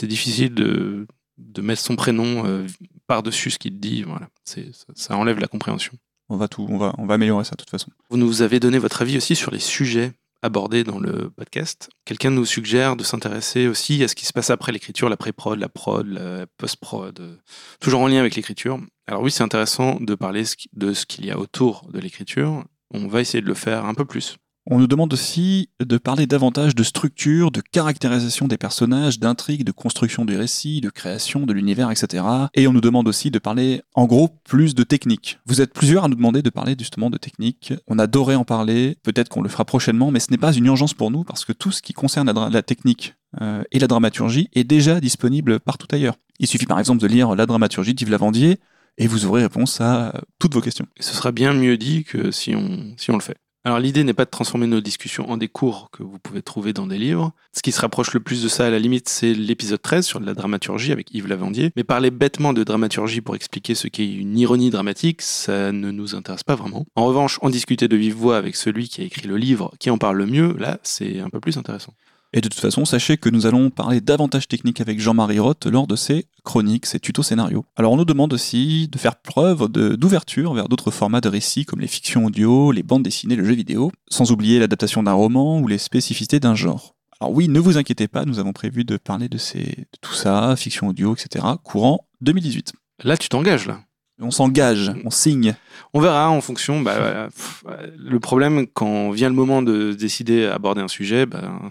difficile 0.04 0.54
de, 0.54 1.08
de, 1.38 1.62
mettre 1.62 1.82
son 1.82 1.96
prénom 1.96 2.46
euh, 2.46 2.68
par-dessus 3.08 3.50
ce 3.52 3.60
qu'il 3.60 3.80
dit. 3.80 4.04
Voilà. 4.04 4.30
Ça, 4.44 4.62
ça 4.94 5.18
enlève 5.18 5.40
la 5.40 5.48
compréhension. 5.48 5.94
On 6.30 6.38
va, 6.38 6.48
tout, 6.48 6.68
on, 6.70 6.78
va, 6.78 6.94
on 6.98 7.06
va 7.06 7.16
améliorer 7.16 7.46
ça 7.46 7.52
de 7.52 7.58
toute 7.58 7.70
façon. 7.70 7.90
Vous 8.10 8.18
nous 8.18 8.42
avez 8.42 8.60
donné 8.60 8.78
votre 8.78 9.02
avis 9.02 9.18
aussi 9.18 9.36
sur 9.36 9.50
les 9.50 9.60
sujets 9.60 10.12
abordé 10.42 10.84
dans 10.84 11.00
le 11.00 11.30
podcast. 11.30 11.90
Quelqu'un 12.06 12.32
nous 12.32 12.46
suggère 12.46 12.96
de 12.96 13.04
s'intéresser 13.04 13.68
aussi 13.68 14.04
à 14.04 14.08
ce 14.08 14.16
qui 14.16 14.26
se 14.26 14.34
passe 14.34 14.50
après 14.50 14.72
l'écriture, 14.72 15.10
la 15.10 15.18
pré-prod, 15.18 15.60
la 15.60 15.70
prod, 15.70 16.08
la 16.08 16.46
post-prod, 16.58 17.40
toujours 17.80 18.02
en 18.02 18.08
lien 18.08 18.20
avec 18.20 18.36
l'écriture. 18.36 18.80
Alors 19.08 19.22
oui, 19.22 19.32
c'est 19.32 19.44
intéressant 19.44 20.00
de 20.00 20.16
parler 20.16 20.44
de 20.74 20.94
ce 20.94 21.06
qu'il 21.06 21.26
y 21.26 21.32
a 21.32 21.38
autour 21.38 21.88
de 21.92 22.00
l'écriture. 22.00 22.64
On 22.94 23.08
va 23.08 23.22
essayer 23.22 23.42
de 23.42 23.48
le 23.48 23.54
faire 23.54 23.86
un 23.86 23.94
peu 23.94 24.06
plus. 24.06 24.38
On 24.70 24.80
nous 24.80 24.88
demande 24.88 25.14
aussi 25.14 25.70
de 25.80 25.98
parler 25.98 26.28
davantage 26.28 26.76
de 26.76 26.84
structure, 26.84 27.52
de 27.52 27.62
caractérisation 27.62 28.50
des 28.50 28.58
personnages, 28.58 29.18
d'intrigue, 29.18 29.64
de 29.64 29.72
construction 29.72 30.26
du 30.26 30.36
récit, 30.36 30.82
de 30.82 30.90
création 30.90 31.46
de 31.46 31.54
l'univers, 31.54 31.90
etc. 31.90 32.26
Et 32.54 32.68
on 32.68 32.74
nous 32.74 32.82
demande 32.82 33.08
aussi 33.08 33.32
de 33.32 33.40
parler, 33.40 33.82
en 33.96 34.08
gros, 34.08 34.28
plus 34.44 34.76
de 34.76 34.84
technique. 34.84 35.40
Vous 35.46 35.62
êtes 35.62 35.72
plusieurs 35.72 36.04
à 36.04 36.10
nous 36.10 36.16
demander 36.16 36.42
de 36.42 36.50
parler 36.50 36.76
justement 36.78 37.10
de 37.10 37.18
technique. 37.18 37.74
On 37.88 37.98
adorait 37.98 38.36
en 38.36 38.44
parler, 38.44 38.98
peut-être 39.04 39.30
qu'on 39.30 39.42
le 39.42 39.48
fera 39.48 39.64
prochainement, 39.64 40.12
mais 40.12 40.20
ce 40.20 40.32
n'est 40.32 40.38
pas 40.38 40.52
une 40.52 40.66
urgence 40.66 40.94
pour 40.94 41.12
nous 41.12 41.24
parce 41.24 41.46
que 41.46 41.54
tout 41.54 41.72
ce 41.72 41.82
qui 41.82 41.94
concerne 41.94 42.30
la, 42.30 42.62
technique 42.62 43.16
euh, 43.40 43.64
et 43.72 43.80
la 43.80 43.88
dramaturgie 43.88 44.50
est 44.54 44.66
déjà 44.66 45.00
disponible 45.00 45.62
partout 45.62 45.88
ailleurs. 45.92 46.18
Il 46.40 46.48
suffit 46.48 46.66
par 46.66 46.80
exemple 46.80 47.02
de 47.02 47.08
lire 47.08 47.36
la 47.38 47.46
dramaturgie 47.46 47.94
d'Yves 47.94 48.12
Lavandier 48.12 48.60
et 48.98 49.08
vous 49.08 49.26
aurez 49.26 49.44
réponse 49.44 49.80
à 49.80 50.14
toutes 50.40 50.56
vos 50.56 50.62
questions. 50.62 50.88
Ce 51.00 51.16
sera 51.16 51.32
bien 51.32 51.54
mieux 51.54 51.78
dit 51.78 52.04
que 52.04 52.32
si 52.32 52.54
on, 52.54 52.94
si 52.98 53.12
on 53.12 53.16
le 53.16 53.22
fait. 53.22 53.38
Alors 53.68 53.80
l'idée 53.80 54.06
n'est 54.06 54.14
pas 54.14 54.24
de 54.24 54.30
transformer 54.30 54.66
nos 54.66 54.80
discussions 54.80 55.30
en 55.30 55.36
des 55.36 55.50
cours 55.50 55.90
que 55.92 56.02
vous 56.02 56.20
pouvez 56.20 56.42
trouver 56.42 56.72
dans 56.72 56.88
des 56.88 56.98
livres. 56.98 57.34
Ce 57.52 57.62
qui 57.62 57.74
se 57.74 57.82
rapproche 57.82 58.14
le 58.14 58.22
plus 58.22 58.42
de 58.42 58.48
ça 58.48 58.66
à 58.66 58.70
la 58.70 58.80
limite, 58.80 59.10
c'est 59.10 59.34
l'épisode 59.34 59.82
13 59.82 60.06
sur 60.06 60.22
la 60.22 60.34
dramaturgie 60.34 60.94
avec 60.94 61.14
Yves 61.14 61.28
Lavandier. 61.28 61.72
Mais 61.76 61.84
parler 61.84 62.10
bêtement 62.10 62.54
de 62.54 62.64
dramaturgie 62.64 63.20
pour 63.20 63.36
expliquer 63.36 63.76
ce 63.76 63.90
qu'est 63.90 64.10
une 64.10 64.38
ironie 64.38 64.70
dramatique, 64.70 65.22
ça 65.22 65.74
ne 65.74 65.92
nous 65.92 66.16
intéresse 66.16 66.46
pas 66.46 66.56
vraiment. 66.56 66.86
En 66.96 67.08
revanche, 67.08 67.40
en 67.42 67.50
discuter 67.50 67.90
de 67.90 67.98
vive 67.98 68.16
voix 68.16 68.38
avec 68.38 68.56
celui 68.56 68.88
qui 68.88 69.02
a 69.02 69.04
écrit 69.04 69.28
le 69.28 69.36
livre, 69.36 69.74
qui 69.80 69.90
en 69.90 69.98
parle 69.98 70.16
le 70.16 70.28
mieux, 70.28 70.56
là, 70.58 70.80
c'est 70.84 71.20
un 71.20 71.30
peu 71.30 71.42
plus 71.42 71.58
intéressant. 71.58 71.94
Et 72.34 72.42
de 72.42 72.50
toute 72.50 72.60
façon, 72.60 72.84
sachez 72.84 73.18
que 73.18 73.30
nous 73.30 73.46
allons 73.46 73.70
parler 73.70 74.02
davantage 74.02 74.48
technique 74.48 74.82
avec 74.82 75.00
Jean-Marie 75.00 75.40
Roth 75.40 75.66
lors 75.66 75.88
de 75.88 75.96
ses 75.96 76.26
chroniques, 76.44 76.86
ses 76.86 77.00
tutos 77.00 77.24
scénarios. 77.24 77.66
Alors 77.76 77.94
on 77.94 77.98
nous 77.98 78.06
demande 78.06 78.34
aussi 78.34 78.90
de 78.90 78.98
faire 78.98 79.16
preuve 79.16 79.70
d'ouverture 79.70 80.54
vers 80.54 80.68
d'autres 80.68 80.92
formats 80.92 81.22
de 81.22 81.30
récits 81.30 81.66
comme 81.66 81.80
les 81.80 81.88
fictions 81.88 82.26
audio, 82.26 82.72
les 82.72 82.84
bandes 82.84 83.04
dessinées, 83.04 83.36
le 83.36 83.46
jeu 83.46 83.54
vidéo, 83.54 83.92
sans 84.10 84.32
oublier 84.32 84.60
l'adaptation 84.60 85.04
d'un 85.04 85.14
roman 85.14 85.60
ou 85.60 85.68
les 85.68 85.78
spécificités 85.78 86.40
d'un 86.40 86.56
genre. 86.56 86.96
Alors 87.20 87.34
oui, 87.34 87.48
ne 87.48 87.60
vous 87.60 87.78
inquiétez 87.78 88.08
pas, 88.08 88.26
nous 88.26 88.40
avons 88.40 88.54
prévu 88.54 88.84
de 88.84 88.98
parler 88.98 89.30
de, 89.30 89.38
ces, 89.38 89.64
de 89.64 89.98
tout 90.02 90.14
ça, 90.14 90.56
fiction 90.56 90.90
audio, 90.90 91.16
etc., 91.16 91.46
courant 91.64 92.08
2018. 92.22 92.74
Là, 93.04 93.18
tu 93.18 93.30
t'engages, 93.30 93.68
là 93.68 93.82
on 94.20 94.32
s'engage, 94.32 94.92
on 95.06 95.12
signe. 95.12 95.56
On 95.94 96.00
verra 96.00 96.30
en 96.30 96.42
fonction. 96.42 96.82
Bah, 96.82 97.28
pff, 97.28 97.64
le 97.98 98.20
problème, 98.20 98.66
quand 98.66 99.12
vient 99.12 99.30
le 99.30 99.36
moment 99.36 99.62
de 99.62 99.94
décider 99.94 100.48
d'aborder 100.48 100.82
un 100.82 100.88
sujet, 100.88 101.28
bah, 101.28 101.62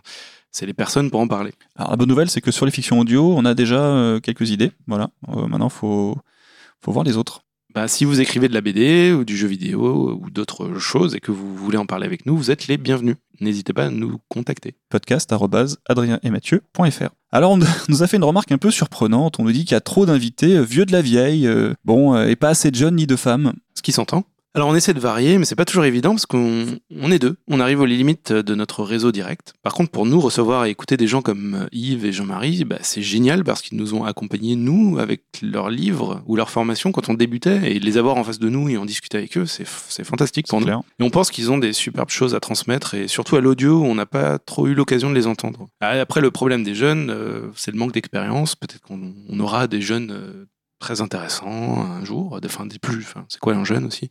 c'est 0.57 0.67
les 0.67 0.73
personnes 0.73 1.11
pour 1.11 1.21
en 1.21 1.29
parler. 1.29 1.53
Alors 1.77 1.91
la 1.91 1.97
bonne 1.97 2.09
nouvelle, 2.09 2.31
c'est 2.31 2.41
que 2.41 2.51
sur 2.51 2.65
les 2.65 2.73
fictions 2.73 2.99
audio, 2.99 3.35
on 3.37 3.45
a 3.45 3.53
déjà 3.53 3.79
euh, 3.79 4.21
quelques 4.21 4.49
idées. 4.51 4.73
Voilà. 4.87 5.11
Euh, 5.29 5.47
maintenant, 5.47 5.69
faut 5.69 6.17
faut 6.83 6.93
voir 6.93 7.05
les 7.05 7.19
autres. 7.19 7.43
Bah, 7.75 7.89
si 7.89 8.07
vous 8.07 8.23
écrivez 8.23 8.49
de 8.49 8.55
la 8.55 8.63
BD 8.63 9.13
ou 9.13 9.27
du 9.27 9.37
jeu 9.37 9.49
vidéo 9.49 10.19
ou 10.19 10.31
d'autres 10.31 10.79
choses 10.79 11.15
et 11.15 11.21
que 11.21 11.31
vous 11.31 11.55
voulez 11.55 11.77
en 11.77 11.85
parler 11.85 12.07
avec 12.07 12.25
nous, 12.25 12.35
vous 12.35 12.51
êtes 12.51 12.69
les 12.69 12.79
bienvenus. 12.79 13.17
N'hésitez 13.41 13.75
pas 13.75 13.85
à 13.85 13.91
nous 13.91 14.17
contacter. 14.31 14.77
podcast.adrienemethieu.fr 14.89 17.11
Alors, 17.33 17.51
on 17.51 17.59
nous 17.89 18.03
a 18.03 18.07
fait 18.07 18.17
une 18.17 18.25
remarque 18.25 18.51
un 18.51 18.57
peu 18.57 18.71
surprenante. 18.71 19.39
On 19.39 19.45
nous 19.45 19.53
dit 19.53 19.67
qu'il 19.67 19.73
y 19.73 19.75
a 19.75 19.83
trop 19.83 20.07
d'invités 20.07 20.65
vieux 20.65 20.87
de 20.87 20.93
la 20.93 21.03
vieille, 21.03 21.47
euh, 21.47 21.75
bon, 21.85 22.19
et 22.19 22.35
pas 22.35 22.49
assez 22.49 22.71
de 22.71 22.77
jeunes 22.77 22.97
ni 22.97 23.07
de 23.07 23.17
femmes. 23.17 23.53
Ce 23.75 23.83
qui 23.83 23.93
s'entend. 23.93 24.25
Alors 24.57 24.71
on 24.71 24.75
essaie 24.75 24.95
de 24.95 25.01
varier, 25.01 25.37
mais 25.37 25.45
c'est 25.45 25.55
pas 25.55 25.67
toujours 25.67 25.85
évident 25.85 26.13
parce 26.13 26.25
qu'on 26.25 26.65
on 26.91 27.13
est 27.13 27.19
deux. 27.19 27.37
On 27.47 27.61
arrive 27.61 27.81
aux 27.81 27.85
limites 27.85 28.33
de 28.33 28.55
notre 28.55 28.85
réseau 28.85 29.13
direct. 29.13 29.53
Par 29.63 29.75
contre, 29.75 29.91
pour 29.91 30.07
nous, 30.07 30.19
recevoir 30.19 30.65
et 30.65 30.71
écouter 30.71 30.97
des 30.97 31.07
gens 31.07 31.21
comme 31.21 31.69
Yves 31.73 32.07
et 32.07 32.13
Jean-Marie, 32.13 32.65
bah, 32.65 32.79
c'est 32.81 33.03
génial 33.03 33.45
parce 33.45 33.61
qu'ils 33.61 33.77
nous 33.77 33.93
ont 33.93 34.05
accompagnés, 34.05 34.57
nous, 34.57 34.99
avec 34.99 35.25
leurs 35.43 35.69
livres 35.69 36.23
ou 36.25 36.37
leur 36.37 36.49
formation 36.49 36.91
quand 36.91 37.11
on 37.11 37.13
débutait 37.13 37.71
et 37.71 37.79
les 37.79 37.99
avoir 37.99 38.17
en 38.17 38.25
face 38.25 38.39
de 38.39 38.49
nous 38.49 38.71
et 38.71 38.79
en 38.79 38.87
discuter 38.87 39.19
avec 39.19 39.37
eux, 39.37 39.45
c'est, 39.45 39.67
c'est 39.69 40.05
fantastique 40.05 40.47
pour 40.47 40.61
nous. 40.61 40.65
clair. 40.65 40.81
Et 41.01 41.03
on 41.03 41.11
pense 41.11 41.31
qu'ils 41.31 41.51
ont 41.51 41.59
des 41.59 41.75
superbes 41.75 42.09
choses 42.09 42.35
à 42.35 42.41
transmettre 42.41 42.95
et 42.95 43.09
surtout 43.09 43.37
à 43.37 43.43
l'audio, 43.43 43.85
on 43.85 43.95
n'a 43.95 44.07
pas 44.07 44.39
trop 44.39 44.69
eu 44.69 44.73
l'occasion 44.73 45.11
de 45.11 45.15
les 45.15 45.27
entendre. 45.27 45.69
Après, 45.83 46.23
le 46.23 46.31
problème 46.31 46.65
des 46.65 46.75
jeunes, 46.75 47.11
euh, 47.11 47.51
c'est 47.57 47.73
le 47.73 47.79
manque 47.79 47.93
d'expérience. 47.93 48.57
Peut-être 48.57 48.81
qu'on 48.81 49.13
on 49.29 49.39
aura 49.39 49.67
des 49.67 49.83
jeunes 49.83 50.13
euh, 50.13 50.47
très 50.79 51.01
intéressants 51.01 51.81
un 51.81 52.05
jour, 52.05 52.41
des, 52.41 52.49
enfin, 52.49 52.67
des 52.67 52.79
plus, 52.79 52.99
enfin, 52.99 53.25
c'est 53.29 53.41
quoi 53.41 53.55
un 53.55 53.65
jeune 53.65 53.85
aussi? 53.85 54.11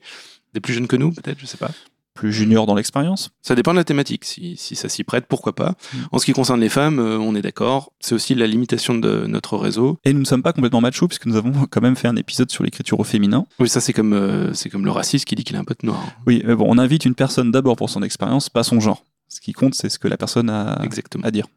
Des 0.53 0.59
plus 0.59 0.73
jeunes 0.73 0.87
que 0.87 0.95
nous, 0.95 1.11
peut-être, 1.11 1.39
je 1.39 1.45
sais 1.45 1.57
pas. 1.57 1.71
Plus 2.13 2.31
junior 2.31 2.65
dans 2.65 2.75
l'expérience? 2.75 3.31
Ça 3.41 3.55
dépend 3.55 3.73
de 3.73 3.77
la 3.77 3.83
thématique. 3.83 4.23
Si, 4.23 4.55
si 4.55 4.77
ça 4.77 4.87
s'y 4.87 5.03
prête, 5.03 5.25
pourquoi 5.27 5.53
pas. 5.53 5.71
Mm. 5.93 5.97
En 6.13 6.17
ce 6.17 6.25
qui 6.25 6.31
concerne 6.31 6.61
les 6.61 6.69
femmes, 6.69 6.97
euh, 6.97 7.17
on 7.17 7.35
est 7.35 7.41
d'accord. 7.41 7.91
C'est 7.99 8.15
aussi 8.15 8.35
la 8.35 8.47
limitation 8.47 8.95
de 8.97 9.25
notre 9.27 9.57
réseau. 9.57 9.99
Et 10.05 10.13
nous 10.13 10.21
ne 10.21 10.25
sommes 10.25 10.41
pas 10.41 10.53
complètement 10.53 10.79
machos 10.79 11.09
puisque 11.09 11.25
nous 11.25 11.35
avons 11.35 11.51
quand 11.69 11.81
même 11.81 11.97
fait 11.97 12.07
un 12.07 12.15
épisode 12.15 12.49
sur 12.49 12.63
l'écriture 12.63 13.01
au 13.01 13.03
féminin. 13.03 13.45
Oui, 13.59 13.67
ça 13.67 13.81
c'est 13.81 13.91
comme, 13.91 14.13
euh, 14.13 14.53
c'est 14.53 14.69
comme 14.69 14.85
le 14.85 14.91
raciste 14.91 15.25
qui 15.25 15.35
dit 15.35 15.43
qu'il 15.43 15.57
a 15.57 15.59
un 15.59 15.65
pote 15.65 15.83
noir. 15.83 16.01
Oui, 16.25 16.41
mais 16.45 16.55
bon, 16.55 16.65
on 16.69 16.77
invite 16.77 17.03
une 17.03 17.15
personne 17.15 17.51
d'abord 17.51 17.75
pour 17.75 17.89
son 17.89 18.01
expérience, 18.01 18.49
pas 18.49 18.63
son 18.63 18.79
genre. 18.79 19.03
Ce 19.27 19.41
qui 19.41 19.51
compte, 19.51 19.75
c'est 19.75 19.89
ce 19.89 19.99
que 19.99 20.07
la 20.07 20.15
personne 20.15 20.49
a 20.49 20.79
Exactement. 20.83 21.25
à 21.25 21.31
dire. 21.31 21.47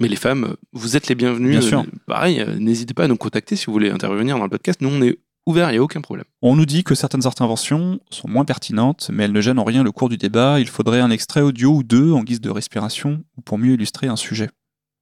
Mais 0.00 0.08
les 0.08 0.16
femmes, 0.16 0.54
vous 0.72 0.96
êtes 0.96 1.08
les 1.08 1.14
bienvenus. 1.14 1.50
Bien 1.50 1.60
sûr. 1.60 1.80
Euh, 1.80 1.84
pareil, 2.06 2.40
euh, 2.40 2.56
n'hésitez 2.58 2.94
pas 2.94 3.04
à 3.04 3.08
nous 3.08 3.16
contacter 3.16 3.56
si 3.56 3.66
vous 3.66 3.72
voulez 3.72 3.90
intervenir 3.90 4.36
dans 4.38 4.44
le 4.44 4.50
podcast. 4.50 4.80
Nous, 4.80 4.88
on 4.88 5.02
est 5.02 5.18
ouvert, 5.46 5.70
il 5.70 5.72
n'y 5.72 5.78
a 5.78 5.82
aucun 5.82 6.00
problème. 6.00 6.24
On 6.40 6.54
nous 6.54 6.66
dit 6.66 6.84
que 6.84 6.94
certaines 6.94 7.26
interventions 7.26 7.98
sont 8.10 8.28
moins 8.28 8.44
pertinentes, 8.44 9.10
mais 9.12 9.24
elles 9.24 9.32
ne 9.32 9.40
gênent 9.40 9.58
en 9.58 9.64
rien 9.64 9.82
le 9.82 9.90
cours 9.90 10.08
du 10.08 10.16
débat. 10.16 10.60
Il 10.60 10.68
faudrait 10.68 11.00
un 11.00 11.10
extrait 11.10 11.40
audio 11.40 11.70
ou 11.72 11.82
deux 11.82 12.12
en 12.12 12.22
guise 12.22 12.40
de 12.40 12.50
respiration 12.50 13.24
ou 13.36 13.40
pour 13.40 13.58
mieux 13.58 13.72
illustrer 13.74 14.06
un 14.06 14.16
sujet. 14.16 14.50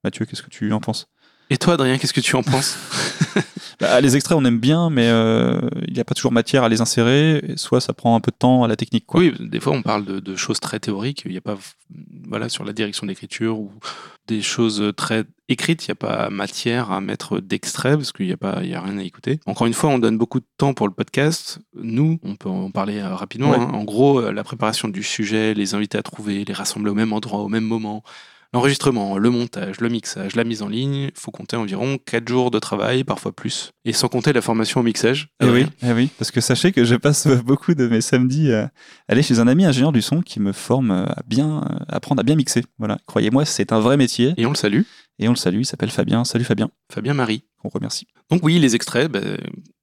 Mathieu, 0.03 0.25
qu'est-ce 0.25 0.43
que 0.43 0.51
tu 0.51 0.73
en 0.73 0.81
penses? 0.81 1.09
Et 1.51 1.59
toi, 1.59 1.75
Adrien, 1.75 1.99
qu'est-ce 1.99 2.15
que 2.15 2.21
tu 2.21 2.37
en 2.37 2.43
penses? 2.43 2.77
Bah, 3.79 4.01
Les 4.01 4.17
extraits, 4.17 4.39
on 4.39 4.45
aime 4.47 4.59
bien, 4.59 4.89
mais 4.89 5.09
euh, 5.11 5.61
il 5.87 5.93
n'y 5.93 6.01
a 6.01 6.05
pas 6.05 6.15
toujours 6.15 6.33
matière 6.33 6.65
à 6.65 6.71
les 6.71 6.81
insérer. 6.81 7.43
et 7.47 7.57
soit 7.59 7.83
ça 7.83 7.93
prend 7.93 8.17
un 8.17 8.21
peu 8.21 8.31
de 8.31 8.37
temps 8.37 8.65
à 8.65 8.69
la 8.69 8.75
technique. 8.77 9.05
Quoi. 9.05 9.21
Oui, 9.21 9.35
des 9.39 9.61
fois, 9.61 9.75
on 9.75 9.83
parle 9.83 10.07
de, 10.07 10.19
de 10.19 10.35
choses 10.35 10.61
très 10.61 10.81
théoriques. 10.81 11.23
Il 11.27 11.33
n'y 11.33 11.37
a 11.37 11.43
pas, 11.43 11.59
voilà, 12.27 12.49
sur 12.49 12.65
la 12.65 12.73
direction 12.73 13.07
d'écriture 13.07 13.59
ou 13.59 13.71
des 14.27 14.43
choses 14.43 14.93
très 14.97 15.25
écrites. 15.49 15.87
Il 15.87 15.91
n'y 15.91 15.93
a 15.93 15.97
pas 15.97 16.31
matière 16.31 16.91
à 16.91 17.01
mettre 17.01 17.41
d'extrait 17.41 17.97
parce 17.97 18.13
qu'il 18.13 18.27
n'y 18.27 18.33
a 18.33 18.37
pas, 18.37 18.65
y 18.65 18.75
a 18.75 18.81
rien 18.81 18.99
à 18.99 19.03
écouter. 19.03 19.41
Encore 19.47 19.67
une 19.67 19.75
fois, 19.75 19.91
on 19.91 19.99
donne 19.99 20.19
beaucoup 20.19 20.41
de 20.41 20.47
temps 20.59 20.75
pour 20.75 20.89
le 20.89 20.95
podcast. 20.95 21.59
Nous, 21.75 22.19
on 22.23 22.37
peut 22.37 22.49
en 22.49 22.71
parler 22.71 22.99
euh, 22.99 23.15
rapidement. 23.15 23.51
Ouais. 23.51 23.59
hein. 23.59 23.71
En 23.73 23.85
gros, 23.85 24.21
euh, 24.21 24.33
la 24.33 24.45
préparation 24.45 24.89
du 24.89 25.03
sujet, 25.03 25.55
les 25.55 25.75
invités 25.75 25.99
à 25.99 26.03
trouver, 26.03 26.45
les 26.45 26.55
rassembler 26.55 26.91
au 26.91 26.95
même 26.95 27.13
endroit, 27.13 27.41
au 27.41 27.49
même 27.49 27.65
moment. 27.65 28.03
L'enregistrement, 28.53 29.19
le 29.19 29.31
montage, 29.31 29.81
le 29.81 29.89
mixage, 29.89 30.37
la 30.37 30.45
mise 30.45 30.63
en 30.63 30.69
ligne, 30.69 31.11
faut 31.15 31.31
compter 31.31 31.57
environ 31.57 31.99
4 32.05 32.29
jours 32.29 32.51
de 32.51 32.59
travail, 32.59 33.05
parfois 33.05 33.33
plus. 33.33 33.73
Et 33.85 33.93
sans 33.93 34.09
compter 34.09 34.33
la 34.33 34.41
formation 34.41 34.81
au 34.81 34.83
mixage. 34.83 35.29
Eh 35.43 35.47
oui, 35.47 35.67
eh 35.83 35.93
oui, 35.93 36.11
parce 36.19 36.31
que 36.31 36.41
sachez 36.41 36.73
que 36.73 36.85
je 36.85 36.95
passe 36.95 37.27
beaucoup 37.45 37.75
de 37.75 37.87
mes 37.87 38.01
samedis 38.01 38.53
à 38.53 38.71
aller 39.09 39.23
chez 39.23 39.41
un 39.41 39.49
ami 39.49 39.65
ingénieur 39.65 39.93
du 39.93 40.03
son 40.03 40.23
qui 40.23 40.41
me 40.41 40.53
forme 40.53 40.91
à 40.91 41.23
bien 41.27 41.63
apprendre 41.89 42.21
à 42.21 42.23
bien 42.23 42.37
mixer. 42.37 42.63
Voilà, 42.79 42.99
croyez-moi, 43.07 43.45
c'est 43.45 43.73
un 43.73 43.81
vrai 43.81 43.97
métier. 43.97 44.35
Et 44.37 44.47
on 44.47 44.51
le 44.51 44.57
salue. 44.57 44.83
Et 45.19 45.29
on 45.29 45.33
le 45.33 45.37
salue, 45.37 45.61
il 45.61 45.67
s'appelle 45.67 45.91
Fabien. 45.91 46.25
Salut 46.25 46.45
Fabien. 46.45 46.71
Fabien 46.93 47.15
Marie. 47.15 47.45
On 47.65 47.69
remercie. 47.69 48.07
Donc 48.31 48.45
oui, 48.45 48.59
les 48.59 48.75
extraits, 48.75 49.11
bah, 49.11 49.21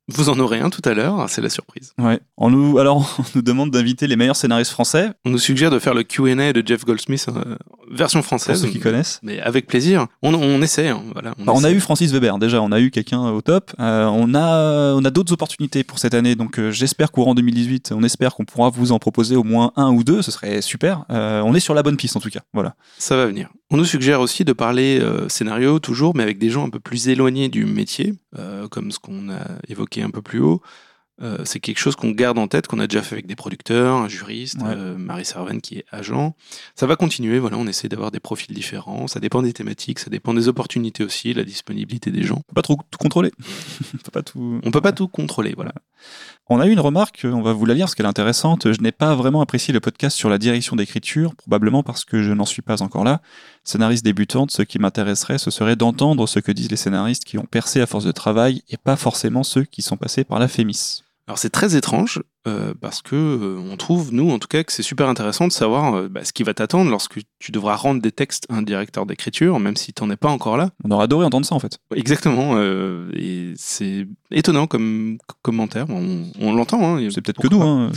vous 0.10 0.30
en 0.30 0.40
aurez 0.40 0.60
un 0.60 0.70
tout 0.70 0.82
à 0.86 0.94
l'heure, 0.94 1.30
c'est 1.30 1.42
la 1.42 1.50
surprise. 1.50 1.94
Ouais. 1.98 2.20
On 2.38 2.50
nous, 2.50 2.78
alors, 2.78 3.16
on 3.20 3.24
nous 3.36 3.42
demande 3.42 3.72
d'inviter 3.72 4.08
les 4.08 4.16
meilleurs 4.16 4.36
scénaristes 4.36 4.72
français. 4.72 5.12
On 5.26 5.30
nous 5.30 5.38
suggère 5.38 5.72
de 5.72 5.80
faire 5.80 5.94
le 5.94 6.04
Q&A 6.04 6.54
de 6.54 6.64
Jeff 6.66 6.86
Goldsmith 6.86 7.28
euh, 7.30 7.56
version 7.94 8.22
française. 8.22 8.60
Pour 8.60 8.68
ceux 8.68 8.74
qui 8.74 8.80
connaissent. 8.80 9.20
Mais 9.24 9.40
avec 9.40 9.68
plaisir. 9.68 10.08
On, 10.22 10.34
on 10.34 10.62
essaie. 10.62 10.90
Hein, 10.90 11.02
voilà, 11.14 11.34
on, 11.40 11.48
on, 11.48 11.64
a 11.64 11.72
eu 11.72 11.80
Francis 11.80 12.12
Weber 12.12 12.38
déjà. 12.38 12.62
On 12.62 12.72
a 12.72 12.80
eu 12.80 12.92
quelqu'un 12.92 13.22
au 13.32 13.42
top. 13.42 13.72
Euh, 13.80 14.06
on 14.06 14.34
a, 14.36 14.94
on 14.94 15.04
a 15.06 15.10
d'autres 15.10 15.34
opportunités 15.34 15.84
pour 15.84 16.00
cette 16.00 16.14
année. 16.14 16.36
Donc 16.36 16.60
euh, 16.60 16.72
j'espère 16.72 17.12
courant 17.12 17.36
2018, 17.36 17.94
on 17.96 18.04
espère 18.04 18.36
qu'on 18.36 18.46
pourra 18.46 18.70
vous 18.70 18.92
en 18.92 19.00
proposer 19.00 19.36
au 19.36 19.44
moins 19.44 19.72
un 19.76 19.92
ou 19.92 20.04
deux. 20.04 20.22
Ce 20.22 20.32
serait 20.32 20.62
super. 20.62 21.06
Euh, 21.10 21.42
on 21.42 21.54
est 21.54 21.60
sur 21.60 21.74
la 21.74 21.84
bonne 21.84 21.98
piste 21.98 22.16
en 22.18 22.20
tout 22.20 22.30
cas. 22.30 22.42
Voilà. 22.54 22.76
Ça 22.98 23.16
va 23.16 23.26
venir. 23.26 23.50
On 23.72 23.78
nous 23.78 23.86
suggère 23.86 24.22
aussi 24.22 24.46
de 24.46 24.54
parler 24.54 25.02
scénario 25.30 25.80
toujours, 25.80 26.16
mais 26.16 26.22
avec 26.22 26.38
des 26.38 26.52
gens 26.52 26.64
un 26.64 26.70
peu 26.70 26.80
plus 26.80 27.08
éloignés 27.08 27.50
du 27.50 27.66
métier, 27.66 28.14
comme 28.70 28.92
ce 28.92 29.00
qu'on 29.00 29.32
a 29.32 29.40
évoqué 29.68 29.93
un 30.02 30.10
peu 30.10 30.22
plus 30.22 30.40
haut. 30.40 30.62
Euh, 31.22 31.38
c'est 31.46 31.60
quelque 31.60 31.78
chose 31.78 31.96
qu'on 31.96 32.10
garde 32.10 32.40
en 32.40 32.48
tête, 32.48 32.66
qu'on 32.66 32.80
a 32.80 32.88
déjà 32.88 33.04
fait 33.04 33.14
avec 33.14 33.28
des 33.28 33.36
producteurs, 33.36 33.98
un 33.98 34.08
juriste, 34.08 34.58
Ouais. 34.64 34.70
euh, 34.76 34.98
Marie 34.98 35.26
Servan 35.26 35.60
qui 35.60 35.78
est 35.78 35.86
agent. 35.92 36.36
Ça 36.76 36.88
va 36.88 36.96
continuer, 36.96 37.38
voilà, 37.38 37.58
on 37.58 37.68
essaie 37.68 37.88
d'avoir 37.88 38.10
des 38.10 38.20
profils 38.20 38.54
différents. 38.54 39.08
Ça 39.08 39.20
dépend 39.20 39.44
des 39.44 39.54
thématiques, 39.54 40.00
ça 40.00 40.10
dépend 40.10 40.34
des 40.34 40.48
opportunités 40.48 41.04
aussi, 41.04 41.36
la 41.36 41.44
disponibilité 41.44 42.10
des 42.10 42.24
gens. 42.24 42.38
On 42.38 42.42
peut 42.42 42.56
pas 42.56 42.62
trop 42.64 42.80
tout 42.90 42.98
contrôler. 42.98 43.32
on 43.94 43.98
peut 44.00 44.12
pas 44.12 44.24
tout. 44.24 44.60
On 44.64 44.72
peut 44.72 44.82
pas 44.82 44.92
tout 44.92 45.08
contrôler, 45.08 45.54
voilà. 45.56 45.74
On 46.50 46.60
a 46.60 46.68
eu 46.68 46.72
une 46.72 46.80
remarque, 46.82 47.22
on 47.24 47.42
va 47.42 47.54
vous 47.54 47.66
la 47.66 47.74
lire 47.74 47.86
parce 47.86 47.96
qu'elle 47.96 48.06
est 48.06 48.10
intéressante. 48.10 48.74
Je 48.74 48.82
n'ai 48.82 48.92
pas 48.92 49.16
vraiment 49.16 49.40
apprécié 49.40 49.74
le 49.74 49.80
podcast 49.80 50.18
sur 50.18 50.30
la 50.30 50.38
direction 50.38 50.76
d'écriture, 50.76 51.36
probablement 51.36 51.84
parce 51.84 52.04
que 52.04 52.22
je 52.22 52.34
n'en 52.34 52.46
suis 52.46 52.62
pas 52.62 52.82
encore 52.82 53.06
là. 53.06 53.22
Scénariste 53.64 54.04
débutante, 54.04 54.52
ce 54.52 54.62
qui 54.62 54.78
m'intéresserait, 54.78 55.38
ce 55.38 55.52
serait 55.52 55.78
d'entendre 55.78 56.28
ce 56.28 56.40
que 56.40 56.52
disent 56.52 56.70
les 56.70 56.76
scénaristes 56.76 57.24
qui 57.24 57.38
ont 57.38 57.46
percé 57.46 57.80
à 57.80 57.86
force 57.86 58.04
de 58.04 58.12
travail 58.12 58.62
et 58.70 58.76
pas 58.76 58.98
forcément 58.98 59.44
ceux 59.44 59.64
qui 59.64 59.82
sont 59.82 59.96
passés 59.96 60.26
par 60.26 60.38
la 60.38 60.50
Fémis. 60.50 61.04
Alors 61.28 61.38
c'est 61.38 61.50
très 61.50 61.78
étrange 61.78 62.22
euh, 62.48 62.74
parce 62.82 63.02
que 63.02 63.16
euh, 63.16 63.72
on 63.72 63.78
trouve 63.78 64.14
nous 64.14 64.30
en 64.32 64.40
tout 64.40 64.50
cas 64.50 64.64
que 64.66 64.74
c'est 64.74 64.84
super 64.84 65.08
intéressant 65.08 65.48
de 65.48 65.54
savoir 65.54 65.96
euh, 65.96 66.10
bah, 66.10 66.26
ce 66.26 66.34
qui 66.34 66.44
va 66.44 66.54
t'attendre 66.54 66.92
lorsque 66.92 67.20
tu 67.40 67.54
devras 67.54 67.76
rendre 67.76 68.02
des 68.02 68.12
textes 68.12 68.46
à 68.50 68.56
un 68.56 68.62
directeur 68.62 69.06
d'écriture, 69.06 69.58
même 69.60 69.78
si 69.78 69.94
t'en 69.94 70.10
es 70.10 70.18
pas 70.18 70.30
encore 70.30 70.58
là. 70.58 70.72
On 70.84 70.92
aurait 70.92 71.06
adoré 71.06 71.26
entendre 71.26 71.46
ça 71.46 71.56
en 71.56 71.60
fait. 71.60 71.78
Exactement, 71.96 72.62
et 73.14 73.54
c'est 73.56 74.06
étonnant 74.32 74.68
comme 74.68 75.18
commentaire. 75.42 75.86
On, 75.90 76.26
on 76.40 76.54
l'entend. 76.54 76.98
Hein, 76.98 77.08
C'est 77.10 77.22
peut-être 77.22 77.42
que 77.42 77.48
nous. 77.48 77.62
Hein. 77.62 77.92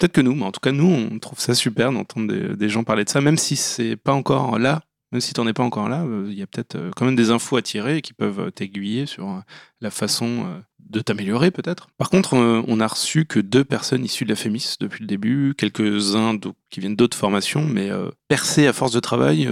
Peut-être 0.00 0.12
que 0.12 0.20
nous, 0.20 0.34
mais 0.34 0.44
en 0.44 0.50
tout 0.50 0.60
cas 0.60 0.72
nous, 0.72 0.90
on 1.12 1.18
trouve 1.20 1.38
ça 1.38 1.54
super 1.54 1.92
d'entendre 1.92 2.32
des, 2.32 2.56
des 2.56 2.68
gens 2.68 2.82
parler 2.82 3.04
de 3.04 3.08
ça, 3.08 3.20
même 3.20 3.38
si 3.38 3.54
c'est 3.54 3.94
pas 3.94 4.12
encore 4.12 4.58
là. 4.58 4.80
Même 5.14 5.20
si 5.20 5.32
t'en 5.32 5.46
es 5.46 5.52
pas 5.52 5.62
encore 5.62 5.88
là, 5.88 6.02
euh, 6.02 6.26
il 6.28 6.36
y 6.36 6.42
a 6.42 6.46
peut-être 6.48 6.74
euh, 6.74 6.90
quand 6.96 7.04
même 7.04 7.14
des 7.14 7.30
infos 7.30 7.56
à 7.56 7.62
tirer 7.62 8.02
qui 8.02 8.12
peuvent 8.12 8.40
euh, 8.40 8.50
t'aiguiller 8.50 9.06
sur 9.06 9.44
la 9.80 9.92
façon 9.92 10.44
de 10.80 10.98
t'améliorer 10.98 11.52
peut-être. 11.52 11.86
Par 11.98 12.10
contre, 12.10 12.34
on 12.34 12.80
a 12.80 12.86
reçu 12.88 13.24
que 13.24 13.38
deux 13.38 13.62
personnes 13.62 14.04
issues 14.04 14.24
de 14.24 14.30
la 14.30 14.34
FEMIS 14.34 14.76
depuis 14.80 15.02
le 15.02 15.06
début, 15.06 15.54
quelques-uns 15.56 16.36
qui 16.68 16.80
viennent 16.80 16.96
d'autres 16.96 17.16
formations, 17.16 17.64
mais 17.64 17.90
percer 18.28 18.66
à 18.66 18.72
force 18.72 18.92
de 18.92 19.00
travail, 19.00 19.48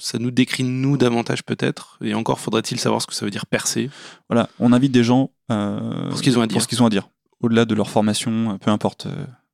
ça 0.00 0.18
nous 0.18 0.30
décrit 0.30 0.64
nous 0.64 0.96
davantage 0.96 1.44
peut-être. 1.44 1.98
Et 2.02 2.14
encore 2.14 2.40
faudrait-il 2.40 2.80
savoir 2.80 3.02
ce 3.02 3.06
que 3.06 3.14
ça 3.14 3.24
veut 3.24 3.30
dire 3.30 3.46
percer. 3.46 3.90
Voilà, 4.28 4.48
on 4.58 4.72
invite 4.72 4.92
des 4.92 5.04
gens 5.04 5.30
euh, 5.52 6.08
Pour 6.08 6.18
ce 6.18 6.22
qu'ils 6.22 6.38
ont 6.38 6.42
à 6.42 6.46
dire. 6.46 6.54
Pour 6.54 6.62
ce 6.62 6.68
qu'ils 6.68 6.82
ont 6.82 6.86
à 6.86 6.90
dire. 6.90 7.08
Au-delà 7.40 7.66
de 7.66 7.74
leur 7.74 7.90
formation, 7.90 8.58
peu 8.58 8.70
importe. 8.70 9.06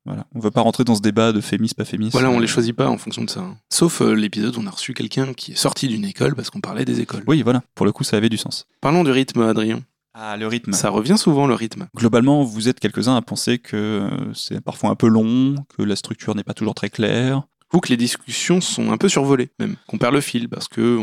Voilà. 0.05 0.25
On 0.33 0.39
veut 0.39 0.51
pas 0.51 0.61
rentrer 0.61 0.83
dans 0.83 0.95
ce 0.95 1.01
débat 1.01 1.31
de 1.31 1.41
Fémis, 1.41 1.71
pas 1.75 1.85
Fémis. 1.85 2.09
Voilà, 2.11 2.29
on 2.29 2.37
Euh, 2.37 2.41
les 2.41 2.47
choisit 2.47 2.75
pas 2.75 2.87
en 2.89 2.97
fonction 2.97 3.23
de 3.23 3.29
ça. 3.29 3.41
hein. 3.41 3.57
Sauf 3.69 4.01
euh, 4.01 4.13
l'épisode 4.13 4.55
où 4.57 4.61
on 4.61 4.67
a 4.67 4.71
reçu 4.71 4.93
quelqu'un 4.93 5.33
qui 5.33 5.51
est 5.51 5.55
sorti 5.55 5.87
d'une 5.87 6.05
école 6.05 6.35
parce 6.35 6.49
qu'on 6.49 6.61
parlait 6.61 6.85
des 6.85 6.99
écoles. 7.01 7.23
Oui, 7.27 7.41
voilà. 7.43 7.61
Pour 7.75 7.85
le 7.85 7.91
coup, 7.91 8.03
ça 8.03 8.17
avait 8.17 8.29
du 8.29 8.37
sens. 8.37 8.65
Parlons 8.81 9.03
du 9.03 9.11
rythme, 9.11 9.41
Adrien. 9.41 9.81
Ah, 10.13 10.35
le 10.35 10.45
rythme. 10.47 10.73
Ça 10.73 10.89
revient 10.89 11.17
souvent 11.17 11.47
le 11.47 11.53
rythme. 11.53 11.87
Globalement, 11.95 12.43
vous 12.43 12.67
êtes 12.67 12.79
quelques-uns 12.81 13.15
à 13.15 13.21
penser 13.21 13.59
que 13.59 13.77
euh, 13.77 14.33
c'est 14.33 14.59
parfois 14.59 14.89
un 14.89 14.95
peu 14.95 15.07
long, 15.07 15.55
que 15.77 15.83
la 15.83 15.95
structure 15.95 16.35
n'est 16.35 16.43
pas 16.43 16.53
toujours 16.53 16.75
très 16.75 16.89
claire. 16.89 17.43
Ou 17.73 17.79
que 17.79 17.89
les 17.89 17.97
discussions 17.97 18.59
sont 18.59 18.91
un 18.91 18.97
peu 18.97 19.07
survolées, 19.07 19.49
même, 19.59 19.75
qu'on 19.87 19.97
perd 19.97 20.13
le 20.13 20.21
fil 20.21 20.49
parce 20.49 20.67
que 20.67 20.99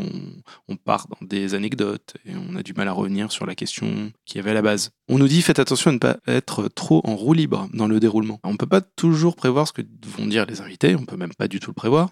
on, 0.68 0.76
part 0.76 1.06
dans 1.08 1.26
des 1.26 1.54
anecdotes 1.54 2.14
et 2.24 2.32
on 2.36 2.56
a 2.56 2.62
du 2.62 2.72
mal 2.74 2.88
à 2.88 2.92
revenir 2.92 3.32
sur 3.32 3.46
la 3.46 3.54
question 3.54 4.12
qui 4.24 4.36
y 4.36 4.40
avait 4.40 4.50
à 4.50 4.54
la 4.54 4.62
base. 4.62 4.90
On 5.08 5.18
nous 5.18 5.28
dit 5.28 5.42
faites 5.42 5.58
attention 5.58 5.90
à 5.90 5.94
ne 5.94 5.98
pas 5.98 6.18
être 6.26 6.68
trop 6.68 7.00
en 7.04 7.16
roue 7.16 7.32
libre 7.32 7.68
dans 7.72 7.88
le 7.88 8.00
déroulement. 8.00 8.38
On 8.44 8.56
peut 8.56 8.66
pas 8.66 8.80
toujours 8.80 9.34
prévoir 9.34 9.66
ce 9.66 9.72
que 9.72 9.82
vont 10.06 10.26
dire 10.26 10.46
les 10.46 10.60
invités, 10.60 10.94
on 10.94 11.04
peut 11.04 11.16
même 11.16 11.34
pas 11.36 11.48
du 11.48 11.58
tout 11.58 11.70
le 11.70 11.74
prévoir. 11.74 12.10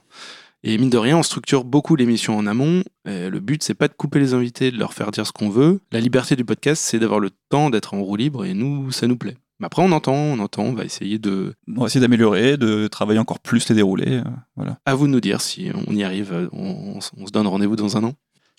Et 0.63 0.79
mine 0.79 0.91
de 0.91 0.99
rien, 0.99 1.19
on 1.19 1.23
structure 1.23 1.65
beaucoup 1.65 1.95
l'émission 1.95 2.37
en 2.37 2.47
amont. 2.47 2.83
Le 3.05 3.39
but, 3.39 3.63
c'est 3.63 3.75
pas 3.75 3.87
de 3.87 3.93
couper 3.93 4.19
les 4.19 4.35
invités, 4.35 4.73
de 4.73 4.79
leur 4.79 4.95
faire 4.95 5.13
dire 5.13 5.27
ce 5.27 5.33
qu'on 5.33 5.49
veut. 5.49 5.81
La 5.93 6.01
liberté 6.01 6.35
du 6.35 6.45
podcast, 6.45 6.83
c'est 6.85 6.99
d'avoir 6.99 7.21
le 7.21 7.31
temps 7.51 7.71
d'être 7.71 7.95
en 7.95 8.03
roue 8.03 8.17
libre 8.17 8.45
et 8.45 8.53
nous, 8.53 8.91
ça 8.91 9.07
nous 9.07 9.17
plaît. 9.17 9.37
Mais 9.61 9.67
après, 9.67 9.83
on 9.83 9.93
entend, 9.93 10.15
on 10.15 10.39
entend, 10.39 10.65
on 10.65 10.73
va 10.75 10.85
essayer 10.85 11.19
de. 11.19 11.55
On 11.75 11.81
va 11.81 11.87
essayer 11.87 12.01
d'améliorer, 12.01 12.57
de 12.57 12.89
travailler 12.89 13.19
encore 13.19 13.41
plus 13.41 13.69
les 13.69 13.75
déroulés. 13.75 14.19
euh, 14.19 14.25
voilà. 14.57 14.79
À 14.85 14.95
vous 14.95 15.07
de 15.07 15.13
nous 15.13 15.21
dire 15.21 15.41
si 15.41 15.71
on 15.89 15.95
y 15.95 16.03
arrive. 16.05 16.33
euh, 16.33 16.49
On, 16.53 16.97
on- 16.97 16.99
on 17.23 17.27
se 17.27 17.33
donne 17.33 17.47
rendez-vous 17.47 17.77
dans 17.77 17.97
un 17.97 18.05
an. 18.05 18.13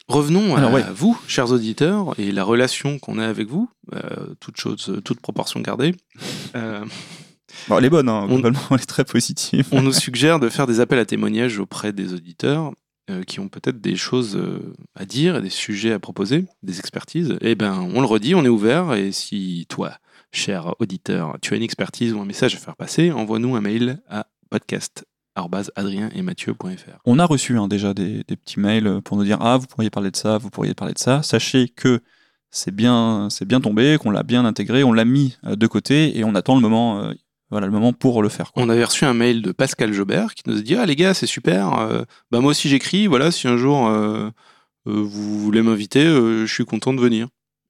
Revenons 0.07 0.55
à 0.55 0.71
ouais. 0.71 0.85
vous, 0.95 1.19
chers 1.27 1.51
auditeurs, 1.51 2.17
et 2.17 2.31
la 2.31 2.43
relation 2.45 2.97
qu'on 2.97 3.19
a 3.19 3.27
avec 3.27 3.49
vous, 3.49 3.69
euh, 3.93 3.99
toute 4.39 4.55
chose, 4.57 5.01
toute 5.03 5.19
proportion 5.19 5.59
gardée. 5.59 5.93
Euh, 6.55 6.85
Bon, 7.69 7.77
elle 7.77 7.85
est 7.85 7.89
bonne, 7.89 8.07
hein, 8.09 8.25
On- 8.29 8.35
globalement, 8.35 8.59
elle 8.71 8.77
est 8.81 8.85
très 8.85 9.03
positive. 9.05 9.67
on 9.71 9.81
nous 9.81 9.93
suggère 9.93 10.39
de 10.39 10.47
faire 10.49 10.67
des 10.67 10.79
appels 10.79 10.99
à 10.99 11.05
témoignages 11.05 11.59
auprès 11.59 11.91
des 11.93 12.13
auditeurs 12.13 12.71
euh, 13.09 13.23
qui 13.23 13.39
ont 13.39 13.47
peut-être 13.49 13.79
des 13.81 13.95
choses 13.95 14.35
euh, 14.35 14.73
à 14.95 15.05
dire 15.05 15.41
des 15.41 15.49
sujets 15.49 15.91
à 15.93 15.99
proposer, 15.99 16.45
des 16.63 16.79
expertises. 16.79 17.37
Eh 17.41 17.55
ben, 17.55 17.89
on 17.93 17.99
le 18.01 18.05
redit, 18.05 18.35
on 18.35 18.43
est 18.45 18.49
ouvert. 18.49 18.93
Et 18.93 19.11
si 19.11 19.65
toi, 19.69 19.93
cher 20.31 20.73
auditeur, 20.79 21.37
tu 21.41 21.53
as 21.53 21.57
une 21.57 21.63
expertise 21.63 22.13
ou 22.13 22.19
un 22.19 22.25
message 22.25 22.55
à 22.55 22.57
faire 22.57 22.75
passer, 22.75 23.11
envoie-nous 23.11 23.55
un 23.55 23.61
mail 23.61 23.99
à 24.09 24.27
podcast@adrienemathieu.fr. 24.49 26.99
On 27.05 27.19
a 27.19 27.25
reçu 27.25 27.57
hein, 27.57 27.67
déjà 27.67 27.93
des, 27.93 28.23
des 28.27 28.35
petits 28.35 28.59
mails 28.59 29.01
pour 29.03 29.17
nous 29.17 29.23
dire 29.23 29.37
Ah, 29.41 29.57
vous 29.57 29.67
pourriez 29.67 29.89
parler 29.89 30.11
de 30.11 30.15
ça, 30.15 30.37
vous 30.37 30.49
pourriez 30.49 30.73
parler 30.73 30.93
de 30.93 30.99
ça. 30.99 31.23
Sachez 31.23 31.69
que 31.69 32.01
c'est 32.49 32.73
bien, 32.75 33.27
c'est 33.29 33.45
bien 33.45 33.61
tombé, 33.61 33.97
qu'on 33.99 34.11
l'a 34.11 34.23
bien 34.23 34.45
intégré, 34.45 34.83
on 34.83 34.93
l'a 34.93 35.05
mis 35.05 35.37
euh, 35.45 35.55
de 35.55 35.67
côté 35.67 36.17
et 36.17 36.23
on 36.23 36.33
attend 36.35 36.55
le 36.55 36.61
moment, 36.61 37.01
euh, 37.03 37.13
voilà, 37.51 37.67
le 37.67 37.73
moment 37.73 37.93
pour 37.93 38.21
le 38.21 38.29
faire. 38.29 38.51
quoi. 38.51 38.63
On 38.63 38.69
avait 38.69 38.83
reçu 38.85 39.05
un 39.05 39.13
mail 39.13 39.41
de 39.41 39.51
Pascal 39.51 39.93
Jobert 39.93 40.33
qui 40.33 40.43
nous 40.47 40.57
a 40.57 40.61
dit 40.61 40.75
Ah 40.75 40.85
les 40.85 40.95
gars, 40.95 41.13
c'est 41.13 41.27
super. 41.27 41.77
euh, 41.79 42.03
bah 42.31 42.39
moi 42.39 42.51
aussi 42.51 42.69
j'écris. 42.69 43.07
Voilà, 43.07 43.31
si 43.31 43.47
un 43.47 43.57
jour 43.57 43.87
euh, 43.87 44.29
vous 44.85 45.39
voulez 45.39 45.61
m'inviter, 45.61 46.05
je 46.05 46.45
suis 46.51 46.65
content 46.65 46.93
de 46.93 47.01
venir. 47.01 47.27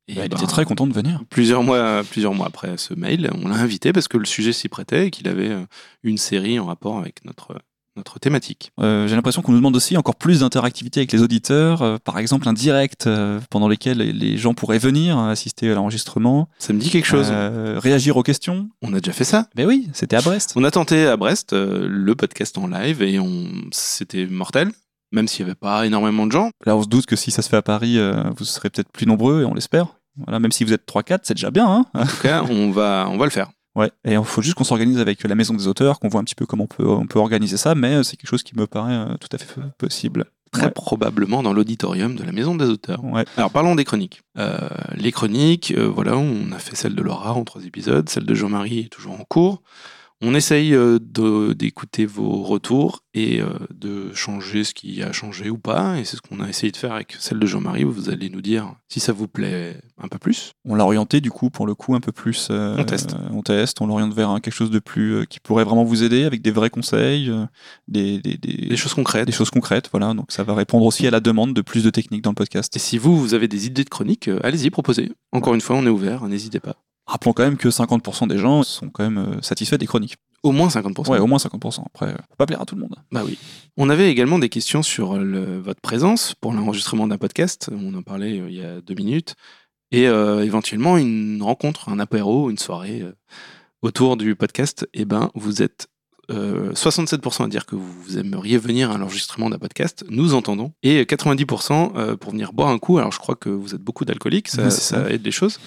Et 0.08 0.16
Bah, 0.16 0.22
il 0.26 0.30
ben, 0.30 0.38
était 0.38 0.48
très 0.48 0.66
content 0.66 0.88
de 0.88 0.94
venir. 0.94 1.22
Plusieurs 1.30 1.64
mois, 1.64 2.02
plusieurs 2.10 2.34
mois 2.34 2.48
après 2.48 2.78
ce 2.78 2.94
mail, 2.94 3.30
on 3.44 3.48
l'a 3.50 3.56
invité 3.58 3.92
parce 3.94 4.08
que 4.08 4.18
le 4.18 4.26
sujet 4.26 4.54
s'y 4.54 4.70
prêtait 4.70 5.08
et 5.08 5.12
qu'il 5.12 5.28
avait 5.28 5.50
euh, 5.50 5.66
une 6.04 6.18
série 6.18 6.60
en 6.60 6.66
rapport 6.66 6.98
avec 6.98 7.26
notre, 7.26 7.56
notre 7.98 8.18
thématique. 8.20 8.72
Euh, 8.80 9.08
J'ai 9.08 9.16
l'impression 9.16 9.42
qu'on 9.42 9.52
nous 9.52 9.58
demande 9.58 9.76
aussi 9.76 9.98
encore 9.98 10.16
plus 10.16 10.40
d'interactivité 10.42 11.02
avec 11.02 11.12
les 11.12 11.22
auditeurs, 11.22 11.82
euh, 11.82 11.98
par 12.02 12.20
exemple 12.20 12.48
un 12.48 12.54
direct 12.54 13.06
euh, 13.08 13.42
pendant 13.50 13.68
lequel 13.68 13.98
les- 13.98 14.38
gens 14.38 14.54
pourraient 14.54 14.78
venir 14.80 15.18
euh, 15.20 15.30
assister 15.32 15.70
à 15.72 15.74
l'enregistrement, 15.74 16.48
Ça 16.60 16.72
me 16.74 16.80
dit 16.80 16.90
quelque 16.90 17.06
chose. 17.08 17.28
réagir 17.30 18.16
aux 18.16 18.24
questions. 18.24 18.70
On 18.82 18.94
a 18.94 19.00
déjà 19.02 19.12
fait 19.14 19.24
ça. 19.26 19.50
Ben 19.56 19.66
oui, 19.68 19.90
c'était 19.94 20.16
à 20.16 20.22
Brest. 20.22 20.54
On 20.56 20.64
a 20.64 20.72
tenté 20.72 21.06
à 21.06 21.18
Brest 21.18 21.52
le 21.54 22.16
podcast 22.16 22.58
en 22.58 22.68
live 22.68 23.02
et 23.02 23.20
on... 23.20 23.46
c'était 23.72 24.26
mortel, 24.28 24.72
même 25.12 25.28
s'il 25.28 25.46
n'y 25.46 25.52
avait 25.52 25.56
pas 25.60 25.86
énormément 25.86 26.26
de 26.26 26.32
gens. 26.32 26.50
Là, 26.66 26.76
on 26.76 26.84
se 26.84 26.88
doute 26.88 27.06
que 27.06 27.16
si 27.16 27.32
ça 27.32 27.42
se 27.42 27.50
fait 27.50 27.58
à 27.58 27.62
Paris, 27.62 27.98
euh, 27.98 28.24
vous 28.38 28.46
serez 28.46 28.70
peut-être 28.70 28.92
plus 28.92 29.06
nombreux, 29.06 29.42
et 29.42 29.46
on 29.46 29.54
l'espère. 29.54 29.88
Voilà, 30.24 30.40
même 30.40 30.52
si 30.52 30.64
vous 30.64 30.74
êtes 30.74 30.86
3-4, 30.88 31.20
c'est 31.24 31.36
déjà 31.36 31.52
bien. 31.52 31.68
Hein 31.68 31.86
En 31.94 32.06
tout 32.06 32.18
cas, 32.22 32.44
on 32.50 32.72
va, 32.72 33.08
on 33.10 33.18
va 33.18 33.26
le 33.26 33.32
faire. 33.32 33.50
ouais. 33.76 33.92
Et 34.04 34.14
il 34.14 34.24
faut 34.24 34.42
juste 34.42 34.56
qu'on 34.56 34.64
s'organise 34.64 35.00
avec 35.00 35.24
la 35.24 35.36
maison 35.36 35.54
des 35.54 35.68
auteurs, 35.68 36.00
qu'on 36.00 36.08
voit 36.10 36.22
un 36.22 36.24
petit 36.24 36.34
peu 36.36 36.46
comment 36.46 36.64
on 36.64 36.68
peut, 36.68 36.88
on 36.88 37.06
peut 37.06 37.20
organiser 37.20 37.58
ça, 37.58 37.76
mais 37.76 37.96
euh, 37.96 38.04
c'est 38.04 38.18
quelque 38.18 38.30
chose 38.30 38.44
qui 38.44 38.58
me 38.58 38.66
paraît 38.68 38.94
euh, 38.94 39.16
tout 39.18 39.30
à 39.32 39.38
fait 39.38 39.62
possible. 39.78 40.26
Très 40.52 40.64
Ouais. 40.64 40.72
probablement 40.72 41.44
dans 41.44 41.52
l'auditorium 41.52 42.16
de 42.16 42.24
la 42.24 42.32
Maison 42.32 42.56
des 42.56 42.66
auteurs. 42.66 43.04
Ouais. 43.04 43.26
Alors 43.36 43.52
parlons 43.52 43.76
des 43.76 43.84
chroniques. 43.84 44.22
Euh, 44.38 44.58
les 44.96 45.12
chroniques, 45.12 45.74
euh, 45.78 45.88
voilà, 45.94 46.18
on 46.18 46.52
a 46.54 46.58
fait 46.58 46.76
celle 46.76 46.96
de 46.96 47.02
Laura 47.04 47.34
en 47.34 47.44
trois 47.44 47.66
épisodes, 47.66 48.08
celle 48.10 48.26
de 48.26 48.34
Jean-Marie 48.34 48.80
est 48.80 48.90
toujours 48.90 49.20
en 49.20 49.26
cours. 49.26 49.62
On 50.20 50.34
essaye 50.34 50.74
euh, 50.74 50.98
d'écouter 51.54 52.08
vos 52.08 52.42
retours 52.42 53.04
et 53.14 53.40
euh, 53.40 53.50
de 53.72 54.12
changer 54.16 54.64
ce 54.64 54.74
qui 54.74 55.04
a 55.04 55.12
changé 55.12 55.52
ou 55.52 55.60
pas. 55.60 56.00
Et 56.00 56.06
c'est 56.06 56.16
ce 56.18 56.22
qu'on 56.22 56.40
a 56.40 56.50
essayé 56.50 56.72
de 56.72 56.78
faire 56.78 56.94
avec 56.94 57.16
celle 57.20 57.38
de 57.38 57.46
Jean-Marie. 57.46 57.86
où 57.86 57.92
Vous 57.92 58.10
allez 58.10 58.32
nous 58.32 58.42
dire 58.42 58.74
si 58.90 59.00
ça 59.00 59.14
vous 59.14 59.28
plaît 59.28 59.80
un 60.00 60.08
peu 60.08 60.18
plus. 60.18 60.54
On 60.66 60.74
l'a 60.74 60.86
orienté 60.86 61.22
du 61.22 61.30
coup 61.30 61.52
pour 61.52 61.68
le 61.68 61.76
coup 61.76 61.94
un 61.94 62.00
peu 62.00 62.12
plus. 62.12 62.48
euh, 62.50 62.76
On 62.80 62.84
teste. 62.84 63.16
on 63.32 63.44
teste. 63.44 63.80
On 63.80 63.86
l'oriente 63.86 64.14
vers 64.16 64.30
un- 64.32 64.40
quelque 64.40 64.56
chose 64.56 64.72
de 64.72 64.80
plus 64.80 65.14
euh, 65.18 65.26
qui 65.26 65.40
pourrait 65.40 65.64
vraiment 65.66 65.84
vous 65.84 66.02
aider 66.04 66.24
avec 66.24 66.42
des 66.42 66.50
vrais 66.52 66.72
conseils, 66.72 67.30
euh, 67.30 67.46
des, 67.88 68.20
des, 68.20 68.38
des, 68.38 68.70
Des 68.70 68.78
choses 68.78 68.96
concrètes. 68.96 69.28
des 69.28 69.32
choses 69.32 69.52
concrètes. 69.52 69.90
Voilà. 69.92 70.16
Donc 70.16 70.32
ça 70.32 70.44
va 70.44 70.56
répondre 70.56 70.86
aussi 70.86 71.06
à 71.06 71.12
la 71.12 71.20
demande 71.20 71.54
de 71.54 71.62
plus 71.62 71.84
de 71.84 71.92
techniques 71.92 72.24
dans 72.24 72.32
le 72.32 72.36
podcast. 72.36 72.76
Et 72.76 72.80
si 72.80 72.98
vous, 72.98 73.18
vous 73.20 73.36
avez 73.36 73.48
des 73.48 73.68
idées 73.68 73.84
de 73.84 73.90
chroniques, 73.90 74.32
allez-y, 74.42 74.72
proposez. 74.72 75.12
Encore 75.32 75.54
une 75.54 75.62
fois, 75.62 75.76
on 75.76 75.86
est 75.86 75.90
ouvert, 75.90 76.28
n'hésitez 76.28 76.60
pas. 76.60 76.76
Rappelons 77.08 77.34
quand 77.34 77.44
même 77.44 77.58
que 77.58 77.70
50% 77.70 78.28
des 78.28 78.38
gens 78.38 78.64
sont 78.64 78.90
quand 78.90 79.04
même 79.04 79.18
euh, 79.18 79.42
satisfaits 79.42 79.78
des 79.78 79.88
chroniques. 79.88 80.18
Au 80.44 80.52
moins 80.52 80.68
50%. 80.68 81.10
Ouais, 81.10 81.20
au 81.20 81.26
moins 81.28 81.38
50%. 81.40 81.84
Après, 81.86 82.08
euh, 82.08 82.16
faut 82.30 82.36
pas 82.38 82.46
plaire 82.46 82.62
à 82.62 82.66
tout 82.66 82.76
le 82.76 82.82
monde. 82.82 82.96
Bah 83.12 83.24
oui. 83.26 83.38
On 83.78 83.90
avait 83.90 84.10
également 84.12 84.40
des 84.40 84.50
questions 84.50 84.84
sur 84.84 85.18
le- 85.18 85.58
votre 85.60 85.82
présence 85.82 86.36
pour 86.40 86.54
l'enregistrement 86.54 87.08
d'un 87.08 87.18
podcast. 87.18 87.70
On 87.74 87.94
en 87.96 88.02
parlait 88.04 88.40
euh, 88.40 88.50
il 88.50 88.56
y 88.58 88.64
a 88.64 88.82
deux 88.82 88.94
minutes. 88.94 89.36
Et 89.92 90.08
euh, 90.08 90.44
éventuellement 90.44 90.98
une 90.98 91.42
rencontre, 91.42 91.88
un 91.90 92.00
apéro, 92.00 92.50
une 92.50 92.58
soirée 92.58 93.02
euh, 93.02 93.14
autour 93.82 94.18
du 94.18 94.36
podcast. 94.36 94.88
Et 94.94 95.06
ben, 95.06 95.32
vous 95.34 95.62
êtes 95.62 95.88
euh, 96.30 96.74
67% 96.74 97.46
à 97.46 97.48
dire 97.48 97.66
que 97.66 97.76
vous 97.78 98.18
aimeriez 98.18 98.58
venir 98.58 98.92
à 98.92 98.98
l'enregistrement 98.98 99.50
d'un 99.50 99.58
podcast. 99.60 100.04
Nous 100.10 100.34
entendons. 100.34 100.74
Et 100.84 101.04
90% 101.06 101.94
euh, 101.96 102.18
pour 102.18 102.32
venir 102.32 102.52
boire 102.52 102.68
un 102.70 102.80
coup. 102.80 102.98
Alors 102.98 103.14
je 103.14 103.20
crois 103.20 103.36
que 103.36 103.48
vous 103.50 103.74
êtes 103.76 103.82
beaucoup 103.82 104.04
d'alcooliques. 104.04 104.50
Ça 104.50 104.70
ça. 104.70 105.10
aide 105.10 105.24
les 105.24 105.32
choses. 105.32 105.58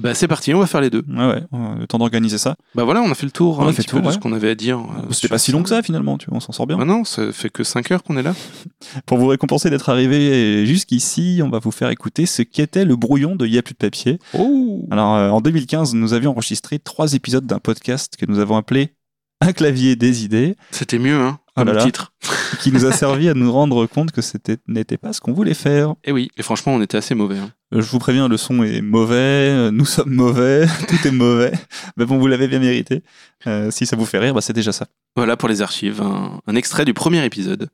Ben, 0.00 0.14
c'est 0.14 0.28
parti, 0.28 0.54
on 0.54 0.60
va 0.60 0.66
faire 0.66 0.80
les 0.80 0.90
deux. 0.90 1.02
Ouais, 1.08 1.26
ouais. 1.26 1.42
Le 1.80 1.86
temps 1.86 1.98
d'organiser 1.98 2.38
ça. 2.38 2.56
Bah 2.74 2.84
voilà, 2.84 3.00
on 3.02 3.10
a 3.10 3.14
fait 3.14 3.26
le 3.26 3.32
tour 3.32 3.58
On 3.58 3.62
a 3.66 3.70
un 3.70 3.72
fait 3.72 3.82
petit 3.82 3.86
le 3.86 3.90
tour, 3.90 3.98
peu 3.98 4.02
de 4.02 4.06
ouais. 4.08 4.12
ce 4.14 4.18
qu'on 4.18 4.32
avait 4.32 4.50
à 4.50 4.54
dire. 4.54 4.78
euh, 4.78 5.12
C'était 5.12 5.28
pas 5.28 5.38
si 5.38 5.50
long 5.50 5.62
que 5.62 5.68
ça 5.68 5.82
finalement. 5.82 6.18
Tu 6.18 6.26
vois, 6.28 6.36
on 6.36 6.40
s'en 6.40 6.52
sort 6.52 6.66
bien. 6.66 6.76
Bah 6.76 6.84
non, 6.84 7.04
ça 7.04 7.32
fait 7.32 7.50
que 7.50 7.64
5 7.64 7.90
heures 7.90 8.02
qu'on 8.02 8.16
est 8.16 8.22
là. 8.22 8.34
Pour 9.06 9.18
vous 9.18 9.26
récompenser 9.26 9.70
d'être 9.70 9.88
arrivé 9.88 10.66
jusqu'ici, 10.66 11.40
on 11.42 11.48
va 11.48 11.58
vous 11.58 11.70
faire 11.72 11.90
écouter 11.90 12.26
ce 12.26 12.42
qu'était 12.42 12.84
le 12.84 12.96
brouillon 12.96 13.34
de 13.34 13.46
Y 13.46 13.58
a 13.58 13.62
plus 13.62 13.72
de 13.74 13.78
papier. 13.78 14.18
Oh 14.34 14.86
Alors, 14.90 15.14
euh, 15.16 15.30
en 15.30 15.40
2015, 15.40 15.94
nous 15.94 16.12
avions 16.12 16.30
enregistré 16.32 16.78
trois 16.78 17.14
épisodes 17.14 17.46
d'un 17.46 17.58
podcast 17.58 18.16
que 18.16 18.26
nous 18.26 18.38
avons 18.38 18.56
appelé 18.56 18.94
Un 19.40 19.52
clavier 19.52 19.96
des 19.96 20.24
idées, 20.24 20.56
C'était 20.70 20.98
mieux, 20.98 21.18
hein, 21.20 21.38
Là 21.64 21.72
là. 21.74 21.84
titre. 21.84 22.12
qui 22.60 22.72
nous 22.72 22.84
a 22.86 22.92
servi 22.92 23.28
à 23.28 23.34
nous 23.34 23.50
rendre 23.52 23.86
compte 23.86 24.10
que 24.12 24.22
c'était 24.22 24.56
n'était 24.66 24.96
pas 24.96 25.12
ce 25.12 25.20
qu'on 25.20 25.32
voulait 25.32 25.54
faire. 25.54 25.94
Et 26.04 26.12
oui, 26.12 26.30
et 26.36 26.42
franchement, 26.42 26.74
on 26.74 26.80
était 26.82 26.96
assez 26.96 27.14
mauvais. 27.14 27.38
hein. 27.38 27.50
Euh, 27.74 27.80
Je 27.82 27.90
vous 27.90 27.98
préviens, 27.98 28.28
le 28.28 28.36
son 28.36 28.62
est 28.62 28.80
mauvais, 28.80 29.14
euh, 29.16 29.70
nous 29.70 29.84
sommes 29.84 30.10
mauvais, 30.14 30.66
tout 30.88 31.06
est 31.06 31.10
mauvais. 31.12 31.52
Mais 31.96 32.04
bon, 32.06 32.18
vous 32.18 32.26
l'avez 32.26 32.48
bien 32.48 32.58
mérité. 32.58 33.02
Euh, 33.46 33.70
si 33.70 33.86
ça 33.86 33.96
vous 33.96 34.06
fait 34.06 34.18
rire, 34.18 34.34
bah, 34.34 34.40
c'est 34.40 34.52
déjà 34.54 34.72
ça. 34.72 34.86
Voilà 35.16 35.36
pour 35.36 35.48
les 35.48 35.62
archives, 35.62 36.00
un, 36.00 36.40
un 36.46 36.54
extrait 36.54 36.84
du 36.84 36.94
premier 36.94 37.24
épisode 37.24 37.68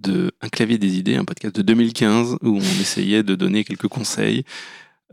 de 0.00 0.32
Un 0.40 0.48
clavier 0.48 0.76
des 0.78 0.98
idées, 0.98 1.16
un 1.16 1.24
podcast 1.24 1.54
de 1.54 1.62
2015 1.62 2.38
où 2.42 2.56
on 2.56 2.80
essayait 2.80 3.22
de 3.22 3.34
donner 3.36 3.62
quelques 3.64 3.86
conseils 3.88 4.44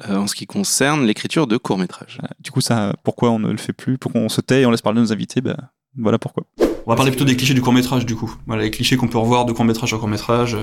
euh, 0.10 0.16
en 0.16 0.26
ce 0.28 0.34
qui 0.36 0.48
concerne 0.48 1.06
l'écriture 1.06 1.46
de 1.48 1.58
courts-métrages. 1.58 2.18
Euh, 2.24 2.28
Du 2.40 2.50
coup, 2.52 2.62
ça, 2.62 2.94
pourquoi 3.04 3.30
on 3.30 3.40
ne 3.40 3.52
le 3.52 3.58
fait 3.58 3.74
plus? 3.74 3.98
Pourquoi 3.98 4.22
on 4.22 4.30
se 4.30 4.42
tait 4.42 4.62
et 4.62 4.66
on 4.66 4.72
laisse 4.72 4.82
parler 4.82 5.00
nos 5.02 5.12
invités? 5.14 5.42
Bah, 5.42 5.58
Voilà 5.98 6.18
pourquoi. 6.18 6.46
On 6.92 6.94
va 6.94 6.98
parler 6.98 7.12
plutôt 7.12 7.24
des 7.24 7.38
clichés 7.38 7.54
du 7.54 7.62
court 7.62 7.72
métrage, 7.72 8.06
du 8.06 8.18
coup. 8.18 8.36
Voilà, 8.48 8.64
les 8.64 8.70
clichés 8.70 8.98
qu'on 8.98 9.08
peut 9.08 9.18
revoir 9.18 9.46
de 9.46 9.54
court 9.54 9.64
métrage 9.64 9.94
à 9.94 9.98
court 9.98 10.10
métrage. 10.10 10.58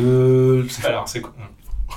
Le. 0.00 0.66
Alors, 0.82 1.06
c'est 1.06 1.20
quoi 1.20 1.34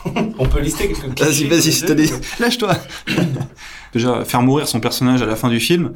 On 0.37 0.45
peut 0.45 0.59
lister 0.59 0.89
quelques 0.89 1.15
clichés 1.15 1.47
les 1.95 2.07
deux. 2.09 2.19
Lâche-toi 2.37 2.75
Déjà, 3.93 4.25
faire 4.25 4.41
mourir 4.41 4.67
son 4.67 4.81
personnage 4.81 5.21
à 5.21 5.25
la 5.25 5.37
fin 5.37 5.47
du 5.47 5.61
film, 5.61 5.93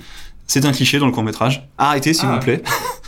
c'est 0.47 0.63
un 0.63 0.71
cliché 0.71 0.99
dans 0.99 1.05
le 1.05 1.11
court 1.11 1.23
métrage. 1.23 1.67
Arrêtez, 1.77 2.13
s'il 2.13 2.29
Ah. 2.29 2.35
vous 2.35 2.39
plaît. 2.39 2.63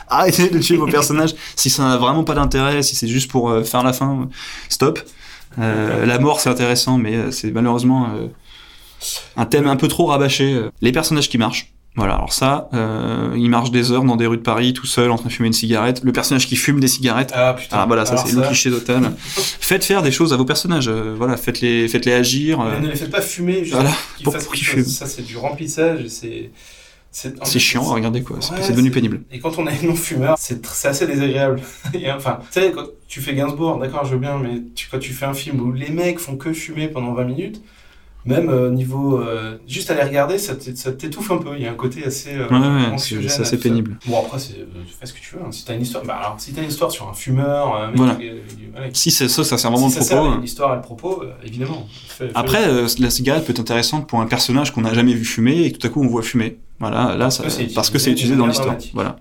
Arrêtez 0.10 0.50
de 0.50 0.60
tuer 0.60 0.76
vos 0.76 0.88
personnages. 0.88 1.34
Si 1.56 1.70
ça 1.70 1.84
n'a 1.84 1.96
vraiment 1.96 2.26
pas 2.26 2.34
d'intérêt, 2.34 2.84
si 2.84 2.98
c'est 2.98 3.08
juste 3.08 3.32
pour 3.32 3.52
euh, 3.52 3.64
faire 3.64 3.84
la 3.84 3.94
fin, 3.94 4.28
stop. 4.68 5.00
Euh, 5.60 6.06
la 6.06 6.20
mort, 6.20 6.42
c'est 6.42 6.50
intéressant, 6.50 6.98
mais 6.98 7.16
euh, 7.16 7.32
c'est 7.32 7.52
malheureusement 7.52 8.10
euh, 8.14 8.28
un 9.38 9.46
thème 9.46 9.68
un 9.68 9.78
peu 9.78 9.88
trop 9.88 10.08
rabâché. 10.08 10.62
Les 10.82 10.92
personnages 10.92 11.30
qui 11.30 11.38
marchent. 11.38 11.74
Voilà, 11.96 12.16
alors 12.16 12.34
ça, 12.34 12.70
euh, 12.74 13.34
il 13.36 13.50
marche 13.52 13.70
des 13.70 13.92
heures 13.92 14.04
dans 14.04 14.16
des 14.16 14.26
rues 14.26 14.38
de 14.38 14.42
Paris 14.42 14.74
tout 14.74 14.88
seul 14.88 15.12
en 15.12 15.16
train 15.18 15.28
de 15.28 15.34
fumer 15.34 15.48
une 15.48 15.54
cigarette. 15.54 16.02
Le 16.04 16.12
personnage 16.12 16.48
qui 16.48 16.56
fume 16.56 16.80
des 16.80 16.88
cigarettes, 16.88 17.32
Ah 17.36 17.54
putain. 17.54 17.78
ah 17.78 17.86
voilà, 17.86 18.06
ça 18.06 18.18
c'est 18.18 18.34
le 18.36 18.42
cliché 18.42 18.72
total. 18.72 19.12
Faites 19.18 19.84
faire 19.86 20.02
des 20.02 20.12
choses 20.12 20.34
à 20.34 20.38
vos 20.38 20.46
personnages, 20.46 20.88
euh, 20.88 21.14
voilà, 21.16 21.38
faites-les 21.38 21.88
faites-les 21.88 22.14
agir. 22.14 22.60
euh, 22.62 22.72
Mais 22.74 22.88
ne 22.88 22.92
les 22.92 22.96
faites 22.98 23.12
pas 23.12 23.22
fumer, 23.22 23.60
juste 23.64 23.74
Voilà, 23.76 23.92
pour- 24.24 24.36
qu'ils 24.54 24.66
chose. 24.66 24.88
Ça, 24.88 25.06
c'est 25.06 25.22
du 25.22 25.38
remplissage 25.38 26.08
c'est. 26.08 26.50
Chiant 27.60 27.88
à 27.92 27.94
regarder 27.94 28.24
quoi, 28.24 28.38
c'est 28.40 28.54
Ouais, 28.54 28.58
c'est 28.64 28.72
devenu 28.72 28.90
pénible. 28.90 29.22
Et 29.32 29.38
quand 29.40 29.60
on 29.60 29.68
est 29.68 29.84
non-fumeur, 29.84 30.36
c'est 30.40 30.66
assez 30.86 31.06
désagréable. 31.06 31.62
Et 31.94 32.12
enfin, 32.12 32.40
tu 32.52 32.60
sais, 32.60 32.72
quand 32.72 32.86
tu 33.08 33.22
fais 33.22 33.36
Gainsbourg, 33.36 33.78
d'accord, 33.78 34.04
je 34.04 34.14
veux 34.14 34.18
bien, 34.20 34.40
mais 34.40 34.64
tu, 34.74 34.88
quand 34.90 34.98
tu 34.98 35.14
fais 35.14 35.28
un 35.28 35.36
film 35.36 35.60
où 35.62 35.72
les 35.72 35.90
mecs 35.92 36.18
font 36.18 36.38
que 36.38 36.54
fumer 36.54 36.88
pendant 36.88 37.14
20 37.14 37.26
minutes, 37.26 37.62
même 38.26 38.50
euh, 38.50 38.70
niveau. 38.72 39.20
euh, 39.20 39.58
juste 39.68 39.92
à 39.92 39.96
les 39.96 40.04
regarder, 40.04 40.38
ça 40.38 40.56
t'étouffe 40.56 41.32
un 41.32 41.38
peu. 41.38 41.56
Il 41.56 41.62
y 41.64 41.68
a 41.68 41.72
un 41.72 41.76
côté 41.76 42.06
assez. 42.06 42.34
euh, 42.36 42.48
Ouais, 42.50 42.98
c'est- 42.98 43.26
assez 43.26 43.44
ça. 43.44 43.58
pénible. 43.58 43.98
Bon, 44.08 44.20
après, 44.20 44.40
c'est, 44.40 44.54
euh, 44.60 44.66
tu 44.88 44.94
fais 45.00 45.06
ce 45.06 45.14
que 45.14 45.20
tu 45.20 45.36
veux. 45.36 45.42
hein. 45.42 45.52
Si 45.52 45.66
t'as 45.66 45.76
une 45.76 45.82
histoire. 45.82 46.04
Bah, 46.06 46.16
alors, 46.20 46.36
si 46.40 46.54
t'as 46.54 46.62
une 46.62 46.70
histoire 46.70 46.92
sur 46.92 47.08
un 47.10 47.14
fumeur, 47.14 47.76
un 47.76 47.88
mec 47.88 47.98
Voilà. 47.98 48.16
qui- 48.16 48.30
voilà, 48.72 48.90
qui- 48.90 49.00
Si 49.00 49.12
c'est 49.12 49.28
ça, 49.28 49.44
ça 49.44 49.58
sert 49.58 49.72
vraiment 49.72 49.90
si 49.90 49.96
le 49.98 50.02
ça 50.02 50.08
sert 50.08 50.18
propos. 50.20 50.34
hein. 50.34 50.40
l'histoire 50.42 50.74
et 50.74 50.76
le 50.78 50.82
propos, 50.82 51.22
euh, 51.24 51.32
évidemment. 51.46 51.88
Fais-. 52.08 52.30
Après, 52.36 52.68
euh, 52.68 52.88
la 53.00 53.10
cigarette 53.10 53.46
peut 53.46 53.52
être 53.52 53.60
intéressante 53.60 54.08
pour 54.08 54.20
un 54.22 54.26
personnage 54.28 54.72
qu'on 54.74 54.82
n'a 54.82 54.94
jamais 54.94 55.14
vu 55.14 55.26
fumer 55.26 55.66
et 55.66 55.72
tout 55.72 55.86
à 55.86 55.90
coup 55.90 56.02
on 56.04 56.08
voit 56.08 56.24
fumer. 56.24 56.60
Voilà, 56.80 57.16
là, 57.16 57.30
ça, 57.30 57.44
parce 57.76 57.90
que 57.90 58.00
c'est 58.00 58.12
utilisé 58.12 58.36
dans 58.36 58.48
l'histoire. 58.48 58.76
Voilà. 58.94 59.18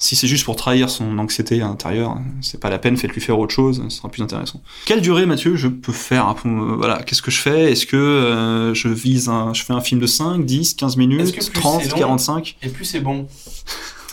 Si 0.00 0.14
c'est 0.14 0.28
juste 0.28 0.44
pour 0.44 0.54
trahir 0.54 0.88
son 0.90 1.18
anxiété 1.18 1.60
à 1.60 1.66
l'intérieur, 1.66 2.16
c'est 2.40 2.60
pas 2.60 2.70
la 2.70 2.78
peine, 2.78 2.96
faites-lui 2.96 3.20
faire 3.20 3.36
autre 3.38 3.52
chose, 3.52 3.82
ce 3.88 3.96
sera 3.96 4.08
plus 4.08 4.22
intéressant. 4.22 4.62
Quelle 4.86 5.00
durée, 5.00 5.26
Mathieu, 5.26 5.56
je 5.56 5.66
peux 5.66 5.92
faire 5.92 6.32
pour, 6.36 6.48
euh, 6.48 6.76
Voilà, 6.76 7.02
qu'est-ce 7.02 7.20
que 7.22 7.32
je 7.32 7.40
fais? 7.40 7.72
Est-ce 7.72 7.84
que 7.84 7.96
euh, 7.96 8.74
je 8.74 8.86
vise 8.88 9.28
un, 9.28 9.52
je 9.54 9.64
fais 9.64 9.72
un 9.72 9.80
film 9.80 10.00
de 10.00 10.06
5, 10.06 10.44
10, 10.44 10.74
15 10.74 10.90
Est-ce 10.92 10.98
minutes, 10.98 11.32
que 11.36 11.44
plus 11.44 11.60
30, 11.60 11.82
c'est 11.82 11.90
long 11.90 11.96
45 11.98 12.56
Et 12.62 12.68
plus 12.68 12.84
c'est 12.84 13.00
bon? 13.00 13.26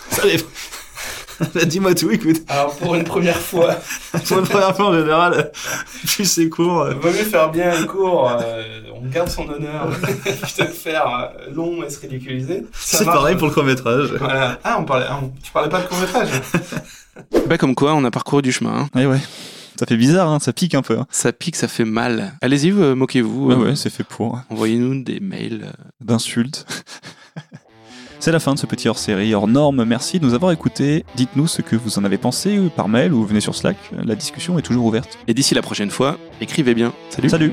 Ça 0.10 0.24
dépend. 0.24 0.46
Bah, 1.54 1.66
Dis-moi 1.66 1.94
tout, 1.96 2.10
écoute. 2.12 2.38
Alors, 2.48 2.76
pour 2.78 2.96
une 2.96 3.04
première 3.04 3.38
fois, 3.38 3.76
Pour 4.28 4.40
une 4.40 4.46
première 4.48 4.76
fois 4.76 4.88
en 4.88 4.94
général, 4.94 5.52
plus 6.06 6.26
c'est 6.26 6.50
court. 6.50 6.82
euh, 6.82 6.94
vaut 6.94 7.10
mieux 7.10 7.14
faire 7.24 7.52
bien 7.52 7.72
un 7.76 7.86
cours. 7.86 8.32
euh, 8.42 8.64
on 8.94 9.06
garde 9.08 9.30
son 9.30 9.48
honneur. 9.50 9.90
Plutôt 10.02 10.66
que 10.66 10.72
faire 10.72 11.34
euh, 11.48 11.54
long 11.54 11.84
et 11.84 11.90
se 11.90 12.00
ridiculiser. 12.00 12.66
C'est 12.74 13.06
pareil 13.06 13.36
pour 13.36 13.48
le 13.48 13.54
court-métrage. 13.54 14.14
Voilà. 14.20 14.60
Ah, 14.64 14.78
on 14.80 14.86
parlait, 14.86 15.06
ah, 15.10 15.20
on- 15.22 15.30
tu 15.44 15.52
parlais 15.52 15.70
pas 15.70 15.82
de 15.82 15.88
court-métrage 15.88 16.30
Bah 17.48 17.58
comme 17.58 17.76
quoi, 17.76 17.94
on 17.94 18.04
a 18.06 18.12
parcouru 18.12 18.42
du 18.42 18.52
chemin. 18.52 18.74
hein. 18.82 18.90
Ouais, 18.96 19.06
ouais. 19.06 19.20
Ça 19.78 19.86
fait 19.86 19.98
bizarre, 19.98 20.30
hein, 20.30 20.40
ça 20.40 20.54
pique 20.54 20.74
un 20.74 20.82
peu. 20.82 20.98
hein. 20.98 21.06
Ça 21.10 21.34
pique, 21.34 21.58
ça 21.58 21.68
fait 21.68 21.84
mal. 21.86 22.34
Allez-y, 22.42 22.72
moquez-vous. 22.72 23.48
Ouais, 23.48 23.56
euh, 23.56 23.58
ouais, 23.58 23.76
c'est 23.76 23.90
fait 23.90 24.06
pour. 24.06 24.40
Envoyez-nous 24.50 25.04
des 25.04 25.20
mails. 25.20 25.74
d'insultes. 26.00 26.66
C'est 28.26 28.32
la 28.32 28.40
fin 28.40 28.56
de 28.56 28.58
ce 28.58 28.66
petit 28.66 28.90
hors-série, 28.90 29.36
hors 29.36 29.48
norme. 29.48 29.86
Merci 29.86 30.20
de 30.20 30.26
nous 30.26 30.34
avoir 30.34 30.52
écoutés. 30.52 31.06
Dites-nous 31.16 31.46
ce 31.46 31.62
que 31.62 31.76
vous 31.76 32.00
en 32.00 32.06
avez 32.06 32.18
pensé 32.18 32.58
euh, 32.58 32.70
par 32.76 32.88
mail 32.88 33.14
ou 33.14 33.24
venez 33.24 33.40
sur 33.40 33.54
Slack. 33.54 33.78
La 34.04 34.16
discussion 34.16 34.58
est 34.58 34.64
toujours 34.64 34.86
ouverte. 34.86 35.20
Et 35.28 35.36
d'ici 35.36 35.54
la 35.54 35.62
prochaine 35.62 35.92
fois, 35.92 36.18
écrivez 36.42 36.74
bien. 36.74 36.92
Salut 37.12 37.30
Salut 37.30 37.52